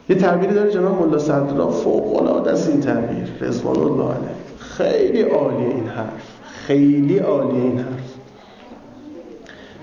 یه 0.09 0.16
تعبیری 0.16 0.54
داره 0.54 0.72
جناب 0.72 1.07
ملا 1.07 1.18
صدرا. 1.18 1.70
فوق 1.70 2.22
العاده 2.22 2.50
است 2.50 2.68
این 2.68 2.80
تعبیر. 2.80 3.28
رضوان 3.40 3.76
الله 3.76 4.04
علیه. 4.04 4.35
خیلی 4.59 5.22
عالیه 5.22 5.68
این 5.68 5.87
حرف. 5.87 6.38
خیلی 6.66 7.18
عالیه 7.18 7.62
این 7.62 7.78
حرف. 7.78 8.14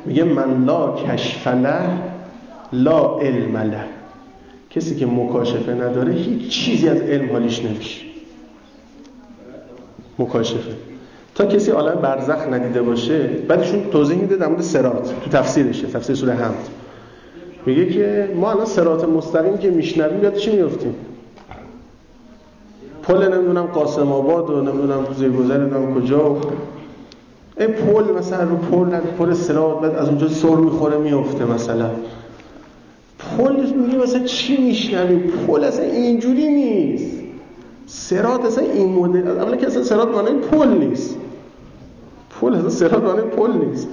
میگه 0.05 0.23
من 0.23 0.65
لا 0.65 0.95
کشف 0.95 1.47
له 1.47 1.79
لا 2.73 3.19
علم 3.19 3.57
له. 3.57 3.83
کسی 4.69 4.95
که 4.95 5.05
مکاشفه 5.05 5.73
نداره 5.73 6.13
هیچ 6.13 6.49
چیزی 6.49 6.89
از 6.89 7.01
علم 7.01 7.31
حالیش 7.31 7.65
نمیشه. 7.65 8.10
مکاشفه. 10.19 10.71
تا 11.35 11.45
کسی 11.45 11.71
عالم 11.71 12.01
برزخ 12.01 12.47
ندیده 12.51 12.81
باشه 12.81 13.27
بعدشون 13.47 13.83
توضیح 13.91 14.17
میده 14.17 14.35
در 14.35 14.47
مورد 14.47 14.61
سرات 14.61 15.13
تو 15.23 15.29
تفسیرشه 15.29 15.87
تفسیر 15.87 16.15
سوره 16.15 16.33
حمد. 16.33 16.69
میگه 17.65 17.89
که 17.89 18.29
ما 18.35 18.51
الان 18.51 18.65
سرات 18.65 19.03
مستقیم 19.09 19.57
که 19.57 19.69
میشنویم 19.69 20.23
یاد 20.23 20.35
چی 20.35 20.55
میفتیم 20.55 20.95
پل 23.03 23.33
نمی‌دونم 23.33 23.65
قاسم 23.65 24.11
آباد 24.11 24.49
و 24.49 24.61
نمی‌دونم 24.61 25.05
زیرگذر 25.17 25.57
نمی‌دونم 25.57 26.01
کجا 26.01 26.37
این 27.59 27.67
پل 27.67 28.03
مثلا 28.19 28.43
رو 28.43 28.57
پل 28.57 28.99
پل 29.17 29.33
سرات 29.33 29.81
بعد 29.81 29.95
از 29.95 30.07
اونجا 30.07 30.27
سر 30.27 30.55
می‌خوره 30.55 30.97
میفته 30.97 31.45
مثلا. 31.45 31.89
پل 33.37 33.55
میگه 33.55 33.97
مثلا 33.97 34.23
چی 34.23 34.57
میشنویم 34.57 35.31
پل 35.47 35.63
اصلا 35.63 35.85
اینجوری 35.85 36.47
نیست. 36.47 36.80
سرات 37.93 38.45
اصلا 38.45 38.63
این 38.63 38.93
مدل 38.93 39.27
اولا 39.27 39.55
که 39.55 39.67
اصلا 39.67 39.83
سرات 39.83 40.07
معنی 40.07 40.39
پل 40.39 40.67
نیست. 40.67 41.17
پل 42.41 42.55
اصلا 42.55 42.69
سرات 42.69 43.03
معنی 43.03 43.21
پل 43.21 43.51
نیست. 43.51 43.87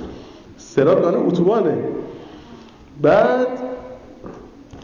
سرات 0.56 1.04
معنی 1.04 1.16
اتوبانه. 1.26 1.78
بعد 3.02 3.48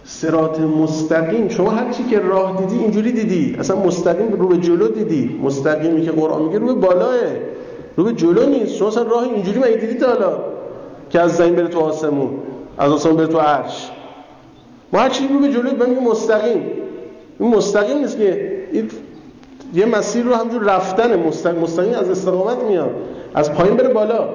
سرات 0.05 0.61
مستقیم. 0.61 1.48
شما 1.48 1.70
هر 1.70 1.92
چی 1.92 2.05
که 2.05 2.18
راه 2.18 2.57
دیدی 2.57 2.83
اینجوری 2.83 3.12
دیدی. 3.12 3.57
اصلا 3.59 3.77
مستقیم 3.77 4.33
رو 4.33 4.48
به 4.48 4.57
جلو 4.57 4.88
دیدی. 4.88 5.40
مستقیمی 5.42 6.03
که 6.03 6.11
قرآن 6.11 6.42
میگه 6.42 6.59
رو 6.59 6.66
به 6.66 6.74
بالاه. 6.74 7.14
رو 7.96 8.05
به 8.05 8.12
جلو 8.12 8.46
نیست. 8.46 8.74
شما 8.74 8.88
اصلا 8.88 9.03
راه 9.03 9.22
اینجوری 9.22 9.59
مگه 9.59 9.77
دیدی 9.77 10.05
حالا 10.05 10.38
که 11.11 11.20
از 11.20 11.37
زمین 11.37 11.55
بره 11.55 11.68
تو 11.68 11.81
آسمون؟ 11.81 12.31
از 12.79 12.92
آسمون 12.92 13.16
بره 13.16 13.27
تو 13.27 13.38
عرش. 13.38 13.90
ما 14.92 14.98
هر 14.98 15.09
چی 15.09 15.29
رو 15.29 15.38
به 15.38 15.48
جلو 15.48 15.87
میگیم 15.87 16.05
مستقیم. 16.05 16.62
این 17.40 17.55
مستقیم 17.55 17.98
نیست 17.98 18.18
که 18.18 18.55
یه 19.74 19.87
مسیر 19.87 20.24
رو 20.24 20.35
همجور 20.35 20.62
رفتن 20.62 21.16
مستقیم 21.61 21.94
از 21.98 22.11
استقامت 22.11 22.59
میاد. 22.59 22.90
از 23.35 23.53
پایین 23.53 23.77
بره 23.77 23.88
بالا. 23.88 24.29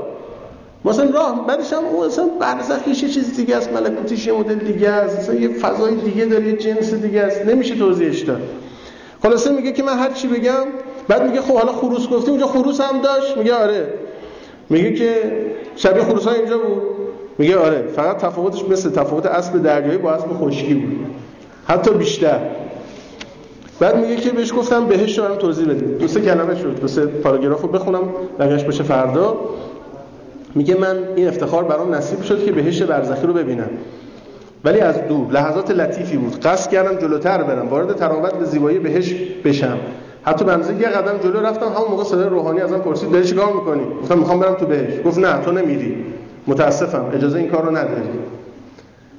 مثلا 0.86 1.10
راه 1.10 1.48
بعدش 1.48 1.74
هم 1.74 1.86
اون 1.86 2.06
اصلا 2.06 2.26
برزخیش 2.40 3.04
یه 3.04 3.10
چیز 3.10 3.36
دیگه 3.36 3.58
است. 3.58 3.74
ملکوتیش 3.74 4.28
یه 4.28 4.34
مدل 4.34 4.56
دیگه 4.56 4.90
است. 4.90 5.20
اصلا 5.20 5.36
یه 5.36 5.50
فضای 5.50 5.96
دیگه 5.96 6.26
داره 6.26 6.48
یه 6.48 6.58
جنس 6.58 6.94
دیگه 6.94 7.22
است. 7.22 7.46
نمیشه 7.46 7.76
توضیحش 7.76 8.20
داد. 8.22 8.42
خلاصه 9.24 9.52
میگه 9.52 9.72
که 9.72 9.84
من 9.84 9.98
هر 10.00 10.12
چی 10.12 10.28
بگم 10.28 10.66
بعد 11.08 11.24
میگه 11.28 11.42
خب 11.42 11.54
حالا 11.54 11.72
خروس 11.72 12.10
گفتی 12.10 12.32
اونجا 12.32 12.48
خروس 12.48 12.82
هم 12.82 13.02
داشت. 13.02 13.38
میگه 13.38 13.54
آره. 13.54 13.94
میگه 14.70 14.94
که 14.94 15.16
شبیه 15.76 16.04
خروس 16.04 16.26
ها 16.26 16.34
اینجا 16.34 16.58
بود. 16.58 16.82
میگه 17.38 17.58
آره. 17.58 17.82
فقط 17.96 18.18
تفاوتش 18.18 18.64
مثل 18.70 18.90
تفاوت 18.90 19.26
اصل 19.26 19.60
دریایی 19.60 19.98
با 19.98 20.12
اصل 20.12 20.28
خشکی 20.28 20.74
بود. 20.74 21.06
حتی 21.68 21.92
بیشتر. 21.92 22.40
بعد 23.80 23.98
میگه 23.98 24.16
که 24.16 24.32
بهش 24.32 24.54
گفتم 24.54 24.86
بهش 24.86 25.20
رو 25.20 25.36
توضیح 25.36 25.70
بدیم 25.70 25.98
دو 25.98 26.08
سه 26.08 26.22
کلمه 26.22 26.56
شد 26.56 26.80
دو 26.82 26.88
سه 26.88 27.06
پاراگراف 27.06 27.62
رو 27.62 27.68
بخونم 27.68 28.02
بقیه‌اش 28.40 28.64
بشه 28.64 28.84
فردا. 28.84 29.38
میگه 30.56 30.76
من 30.76 30.98
این 31.16 31.28
افتخار 31.28 31.64
برام 31.64 31.96
نصیب 31.96 32.22
شد 32.22 32.46
که 32.46 32.52
بهش 32.52 32.82
برزخی 32.82 33.28
رو 33.28 33.34
ببینم. 33.34 33.70
ولی 34.64 34.80
از 34.80 35.08
دور 35.08 35.32
لحظات 35.32 35.72
لطیفی 35.72 36.18
بود. 36.18 36.40
قصد 36.40 36.72
کردم 36.72 36.96
جلوتر 36.96 37.44
برم 37.44 37.68
وارد 37.70 37.96
تراوت 37.96 38.34
به 38.34 38.46
زیبایی 38.46 38.80
بهش 38.80 39.14
بشم. 39.46 39.78
حتی 40.24 40.46
بنزه 40.46 40.74
یه 40.74 40.88
قدم 40.88 41.18
جلو 41.18 41.40
رفتم 41.40 41.66
همون 41.66 41.88
موقع 41.92 42.04
صدای 42.04 42.30
روحانی 42.30 42.62
ازم 42.62 42.78
پرسید 42.78 43.12
داری 43.12 43.28
چیکار 43.28 43.54
می‌کنی؟ 43.54 43.82
گفتم 44.02 44.18
می‌خوام 44.18 44.40
برم 44.40 44.54
تو 44.54 44.66
بهش. 44.66 45.02
گفت 45.06 45.20
نه 45.20 45.42
تو 45.42 45.52
نمیری. 45.52 46.06
متاسفم 46.48 47.06
اجازه 47.14 47.40
این 47.40 47.50
کار 47.50 47.66
رو 47.66 47.78
نداری. 47.78 48.10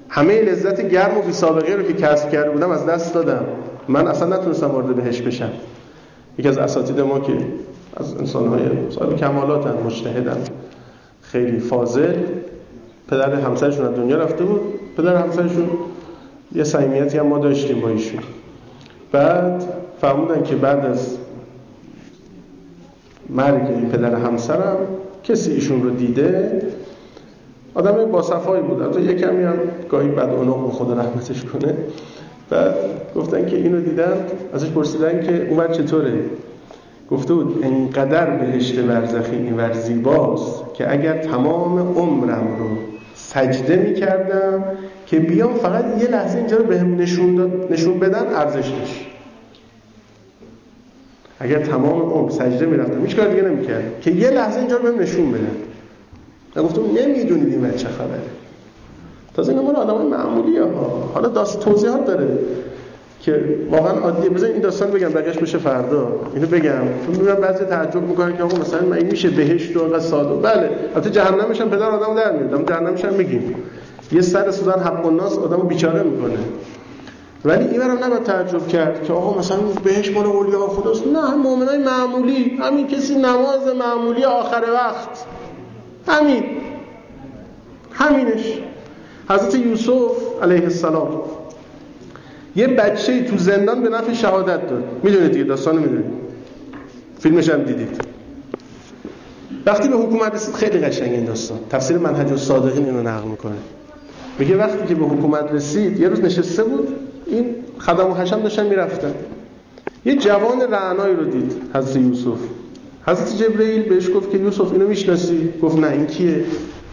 همه 0.08 0.42
لذت 0.42 0.88
گرم 0.88 1.18
و 1.18 1.22
بی 1.22 1.32
سابقه 1.32 1.74
رو 1.74 1.82
که 1.82 1.92
کسب 1.92 2.30
کرده 2.30 2.50
بودم 2.50 2.70
از 2.70 2.86
دست 2.86 3.14
دادم. 3.14 3.44
من 3.88 4.06
اصلا 4.06 4.36
نتونستم 4.36 4.70
وارد 4.70 4.96
بهش 4.96 5.20
بشم. 5.20 5.50
یکی 6.38 6.48
از 6.48 6.58
اساتید 6.58 7.00
ما 7.00 7.20
که 7.20 7.32
از 7.96 8.16
انسان‌های 8.16 8.62
صاحب 8.90 9.16
کمالاتن 9.16 9.74
مجتهدن 9.86 10.38
خیلی 11.22 11.58
فاضل 11.58 12.14
پدر 13.08 13.34
همسرشون 13.34 13.86
از 13.86 13.94
دنیا 13.94 14.16
رفته 14.16 14.44
بود. 14.44 14.60
پدر 14.96 15.16
همسرشون 15.16 15.68
یه 16.54 16.64
صمیمیتی 16.64 17.18
هم 17.18 17.26
ما 17.26 17.38
داشتیم 17.38 17.80
با 17.80 17.88
ایشون. 17.88 18.20
بعد 19.12 19.64
فهمودن 20.00 20.42
که 20.42 20.56
بعد 20.56 20.86
از 20.86 21.16
مرگ 23.28 23.88
پدر 23.90 24.14
همسرم 24.14 24.76
کسی 25.24 25.50
ایشون 25.50 25.82
رو 25.82 25.90
دیده 25.90 26.62
آدم 27.74 28.10
با 28.10 28.22
صفایی 28.22 28.62
بود. 28.62 28.82
البته 28.82 29.02
یه 29.02 29.14
کمی 29.14 29.42
هم 29.42 29.56
گاهی 29.90 30.08
بد 30.08 30.30
اونق 30.30 30.72
خدا 30.72 30.94
رحمتش 30.94 31.44
کنه. 31.44 31.74
بعد 32.50 32.74
گفتن 33.16 33.46
که 33.46 33.56
اینو 33.56 33.80
دیدن 33.80 34.26
ازش 34.54 34.68
پرسیدن 34.68 35.22
که 35.22 35.48
اون 35.48 35.68
چطوره؟ 35.68 36.12
گفته 37.10 37.34
بود 37.34 37.64
انقدر 37.64 38.30
بهشت 38.30 38.78
برزخی 38.78 39.36
اینور 39.36 39.72
زیباست 39.72 40.74
که 40.74 40.92
اگر 40.92 41.18
تمام 41.18 41.78
عمرم 41.78 42.56
رو 42.58 42.76
سجده 43.14 43.76
می 43.76 43.94
کردم 43.94 44.64
که 45.06 45.18
بیام 45.18 45.54
فقط 45.54 45.84
یه 46.02 46.08
لحظه 46.08 46.38
اینجا 46.38 46.56
رو 46.56 46.64
بهم 46.64 46.96
نشون, 46.96 47.52
نشون 47.70 47.98
بدن 47.98 48.26
ارزشش 48.34 49.06
اگر 51.40 51.58
تمام 51.58 52.00
عمر 52.00 52.30
سجده 52.30 52.66
می 52.66 52.76
رفتم 52.76 53.06
هیچ 53.06 53.16
کار 53.16 53.28
دیگه 53.28 53.42
نمی 53.42 53.66
که 54.00 54.10
یه 54.10 54.30
لحظه 54.30 54.58
اینجا 54.58 54.76
رو 54.76 54.82
بهم 54.82 55.00
نشون 55.00 55.32
بدن. 55.32 55.56
و 56.56 56.62
گفتم 56.62 56.82
نمی‌دونید 56.82 57.52
این 57.52 57.76
چه 57.76 57.88
خبره. 57.88 58.39
تازه 59.40 59.52
اینا 59.52 59.62
مال 59.62 59.76
آدمای 59.76 60.06
معمولی 60.06 60.58
ها. 60.58 61.10
حالا 61.14 61.28
داست 61.28 61.60
توضیحات 61.60 62.04
داره 62.06 62.38
که 63.20 63.44
واقعا 63.70 63.92
عادیه. 63.92 64.30
بزن 64.30 64.46
این 64.46 64.60
داستان 64.60 64.90
بگم 64.90 65.08
بقیش 65.08 65.36
بشه 65.36 65.58
فردا. 65.58 66.08
اینو 66.34 66.46
بگم. 66.46 66.80
چون 67.06 67.14
میگم 67.20 67.34
بعضی 67.34 67.64
تعجب 67.64 68.02
می‌کنن 68.02 68.36
که 68.36 68.42
آقا 68.42 68.56
مثلا 68.56 68.94
این 68.94 69.06
میشه 69.06 69.30
بهشت 69.30 69.76
و 69.76 69.82
انقدر 69.82 70.24
بله 70.24 70.70
البته 70.94 71.10
جهنمش 71.10 71.60
هم 71.60 71.70
پدر 71.70 71.90
آدم 71.90 72.14
در 72.14 72.32
میاد. 72.32 72.68
جهنمش 72.68 73.04
هم 73.04 73.14
میگیم. 73.14 73.54
یه 74.12 74.20
سر 74.20 74.50
سوزن 74.50 74.80
حق 74.80 75.06
الناس 75.06 75.38
آدمو 75.38 75.62
بیچاره 75.62 76.02
می‌کنه. 76.02 76.38
ولی 77.44 77.64
این 77.64 77.80
برام 77.80 78.04
نباید 78.04 78.22
تعجب 78.22 78.68
کرد 78.68 79.04
که 79.04 79.12
آقا 79.12 79.38
مثلا 79.38 79.58
بهش 79.84 80.10
مال 80.10 80.26
اولیاء 80.26 80.68
خداست. 80.68 81.06
نه 81.06 81.34
مؤمنای 81.34 81.78
معمولی. 81.78 82.58
همین 82.62 82.88
کسی 82.88 83.14
نماز 83.14 83.66
معمولی 83.78 84.24
آخر 84.24 84.62
وقت. 84.74 85.24
همین. 86.08 86.44
همینش. 87.92 88.58
حضرت 89.30 89.54
یوسف 89.54 90.12
علیه 90.42 90.62
السلام. 90.62 91.22
یه 92.56 92.66
بچه 92.66 93.24
تو 93.24 93.38
زندان 93.38 93.82
به 93.82 93.88
نفع 93.88 94.12
شهادت 94.12 94.68
داد. 94.68 94.84
می‌دونید 95.02 95.32
دیگه 95.32 95.44
داستان 95.44 95.78
می‌دونید. 95.78 96.04
فیلمش 97.18 97.48
هم 97.48 97.62
دیدید. 97.62 98.00
وقتی 99.66 99.88
به 99.88 99.96
حکومت 99.96 100.34
رسید 100.34 100.54
خیلی 100.54 100.78
قشنگ 100.78 101.12
این 101.12 101.24
داستان. 101.24 101.58
تفسیر 101.70 101.98
منهج 101.98 102.30
الصادقین 102.30 102.84
اینو 102.84 103.02
نقل 103.02 103.28
می‌کنه. 103.28 103.56
میگه 104.38 104.56
وقتی 104.56 104.86
که 104.88 104.94
به 104.94 105.04
حکومت 105.04 105.52
رسید 105.52 106.00
یه 106.00 106.08
روز 106.08 106.20
نشسته 106.20 106.64
بود 106.64 106.88
این 107.26 107.54
خدم 107.78 108.10
و 108.10 108.14
حشم 108.14 108.42
داشتن 108.42 108.66
می‌رفتن. 108.66 109.14
یه 110.04 110.16
جوان 110.16 110.60
رعنایی 110.60 111.16
رو 111.16 111.24
دید 111.24 111.52
حضرت 111.74 111.96
یوسف. 111.96 112.38
حضرت 113.06 113.36
جبرئیل 113.36 113.82
بهش 113.82 114.10
گفت 114.14 114.30
که 114.30 114.38
یوسف 114.38 114.72
اینو 114.72 114.88
می‌شناسی؟ 114.88 115.52
گفت 115.62 115.78
نه 115.78 115.90
این 115.90 116.06
کیه؟ 116.06 116.44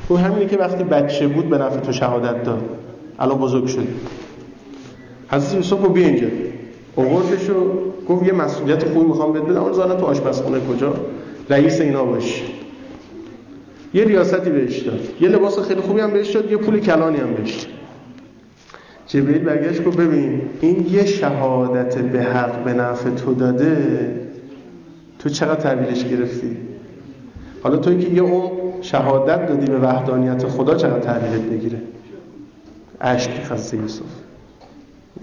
گفت 0.09 0.21
همینه 0.23 0.45
که 0.45 0.57
وقتی 0.57 0.83
بچه 0.83 1.27
بود 1.27 1.49
به 1.49 1.57
نفع 1.57 1.79
تو 1.79 1.91
شهادت 1.91 2.43
داد. 2.43 2.63
الان 3.19 3.37
بزرگ 3.37 3.65
شد 3.65 3.87
حضرت 5.31 5.55
یوسف 5.55 5.83
رو 5.83 5.89
بیا 5.89 6.07
اینجا. 6.07 6.27
اووردش 6.95 7.49
و 7.49 7.53
گفت 8.07 8.25
یه 8.25 8.33
مسئولیت 8.33 8.83
خوبی 8.83 9.05
می‌خوام 9.05 9.33
بهت 9.33 9.43
بدم. 9.43 9.63
اون 9.63 9.97
تو 9.97 10.05
آشپزخونه 10.05 10.59
کجا؟ 10.59 10.93
رئیس 11.49 11.81
اینا 11.81 12.03
باش. 12.03 12.43
یه 13.93 14.03
ریاستی 14.03 14.49
بهش 14.49 14.79
داد. 14.79 14.99
یه 15.21 15.29
لباس 15.29 15.59
خیلی 15.59 15.81
خوبی 15.81 16.01
هم 16.01 16.11
بهش 16.11 16.29
داد. 16.29 16.51
یه 16.51 16.57
پول 16.57 16.79
کلانی 16.79 17.17
هم 17.17 17.33
بهش 17.33 17.55
داد. 17.55 17.73
جبرئیل 19.07 19.43
برگشت 19.43 19.83
گفت 19.83 19.97
ببین 19.97 20.41
این 20.61 20.85
یه 20.91 21.05
شهادت 21.05 21.97
به 21.97 22.21
حق 22.21 22.63
به 22.63 22.73
نفع 22.73 23.09
تو 23.09 23.33
داده. 23.33 23.77
تو 25.19 25.29
چقدر 25.29 25.61
تحویلش 25.61 26.03
گرفتی؟ 26.03 26.57
حالا 27.63 27.77
توی 27.77 27.99
که 27.99 28.09
یه 28.09 28.21
اون 28.21 28.51
شهادت 28.81 29.47
دادی 29.47 29.65
به 29.65 29.79
وحدانیت 29.79 30.47
خدا 30.47 30.75
چقدر 30.75 30.99
تحویلت 30.99 31.41
بگیره؟ 31.41 31.81
عشق 33.01 33.43
خسته 33.43 33.77
یوسف. 33.77 34.01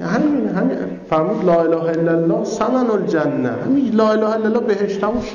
همین 0.00 0.48
همین. 0.48 0.78
فرمود 1.10 1.44
لا 1.44 1.62
اله 1.62 1.82
الا 1.82 2.12
الله 2.12 2.44
سمن 2.44 2.90
الجنه. 2.90 3.50
همین 3.66 3.94
لا 3.94 4.12
اله 4.12 4.30
الا 4.30 4.44
الله 4.44 4.60
بهشت 4.60 5.00
تموش 5.00 5.32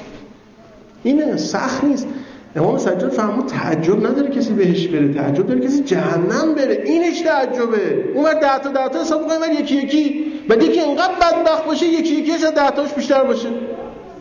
اینه 1.03 1.37
سخت 1.37 1.83
نیست. 1.83 2.07
امام 2.55 2.77
سجاد 2.77 3.09
فرمود 3.09 3.45
تعجب 3.45 4.05
نداره 4.05 4.29
کسی 4.29 4.53
بهش 4.53 4.87
بره 4.87 5.13
تعجب 5.13 5.47
داره 5.47 5.59
کسی 5.59 5.83
جهنم 5.83 6.55
بره. 6.55 6.81
اینش 6.85 7.21
تعجبه. 7.21 8.05
اون 8.15 8.25
وقت 8.25 8.39
ده 8.39 8.59
تا 8.59 8.69
ده 8.69 8.89
تا 8.89 9.01
حساب 9.01 9.27
کنیم 9.27 9.59
یکی 9.59 9.75
یکی. 9.75 10.25
بعد 10.49 10.63
یکی 10.63 10.79
اینقدر 10.79 11.13
بدبخت 11.21 11.65
باشه 11.65 11.85
یکی 11.85 12.15
یکی 12.15 12.31
از 12.31 12.41
ده 12.41 12.69
تاش 12.69 12.93
بیشتر 12.93 13.23
باشه. 13.23 13.49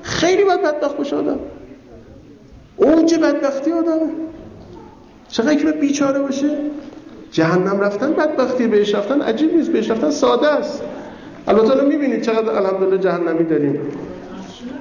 خیلی 0.02 0.44
باید 0.44 0.62
بدبخت 0.62 0.96
باشه 0.96 1.16
آدم. 1.16 1.38
چه 3.06 3.18
بدبختی 3.18 3.72
آدمه. 3.72 4.10
چقدر 5.28 5.54
که 5.54 5.72
بیچاره 5.72 6.18
باشه؟ 6.18 6.50
جهنم 7.32 7.80
رفتن 7.80 8.12
بدبختی 8.12 8.66
بهش 8.66 8.94
رفتن 8.94 9.20
عجیب 9.20 9.54
نیست 9.54 9.70
بهش 9.70 9.90
رفتن 9.90 10.10
ساده 10.10 10.48
است. 10.48 10.82
البته 11.48 11.70
الان 11.70 11.86
می‌بینید 11.86 12.22
چقدر 12.22 12.50
الحمدلله 12.50 12.98
جهنمی 12.98 13.44
داریم. 13.44 13.74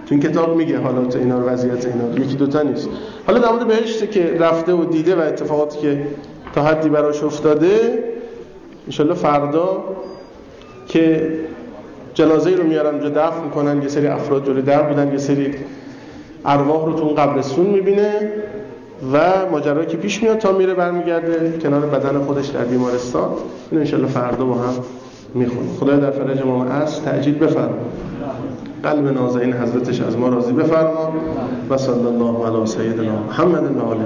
تو 0.06 0.16
این 0.16 0.20
کتاب 0.20 0.58
میگه 0.58 0.78
حالات 0.78 1.16
اینا 1.16 1.40
رو 1.40 1.46
وضعیت 1.46 1.86
اینا 1.86 2.26
یکی 2.26 2.36
دوتا 2.36 2.62
نیست. 2.62 2.90
حالا 3.28 3.40
در 3.40 3.52
مورد 3.52 3.68
بهشت 3.68 4.12
که 4.12 4.38
رفته 4.40 4.74
و 4.74 4.86
دیده 4.86 5.16
و 5.16 5.20
اتفاقاتی 5.20 5.80
که 5.80 6.08
تا 6.56 6.64
حدی 6.64 6.90
براش 6.90 7.24
افتاده 7.24 8.04
انشالله 8.86 9.14
فردا 9.14 9.84
که 10.88 11.34
جنازه 12.14 12.50
رو 12.50 12.64
میارن 12.64 12.96
اونجا 12.96 13.10
دفن 13.10 13.44
می‌کنن 13.44 13.82
یه 13.82 13.88
سری 13.88 14.08
افراد 14.08 14.46
جلوی 14.46 14.62
در 14.62 14.82
بودن 14.82 15.12
یه 15.12 15.18
سری 15.18 15.56
ارواح 16.46 16.86
رو 16.86 16.94
تو 16.94 17.04
اون 17.04 17.16
قبرستون 17.16 17.66
می‌بینه 17.66 18.32
و 19.14 19.20
ماجرایی 19.52 19.88
که 19.88 19.98
پیش 19.98 20.24
میاد 20.24 20.38
تا 20.38 20.52
میره 20.52 20.74
برمیگرده 20.74 21.60
کنار 21.62 21.82
بدن 21.82 22.20
خودش 22.20 22.48
در 22.48 22.64
بیمارستان. 22.64 23.30
این 23.72 23.80
انشالله 23.80 24.08
فردا 24.08 24.46
با 24.46 24.54
هم 24.54 24.74
می‌خونیم. 25.34 25.76
خدای 25.80 26.00
در 26.00 26.12
فرج 26.12 26.42
ما 26.42 26.66
از 26.66 27.02
تعجیل 27.02 27.36
بفرما. 27.40 27.78
قلب 28.84 29.14
نازنین 29.14 29.54
حضرتش 29.54 30.02
از 30.02 30.18
ما 30.18 30.30
راضی 30.30 30.54
بفرما. 30.54 31.14
و 31.70 31.78
صلی 31.78 32.06
الله 32.06 32.48
علی 32.48 32.66
سیدنا 32.66 33.16
محمد 33.30 33.78
و 33.78 33.82
آله. 33.82 34.06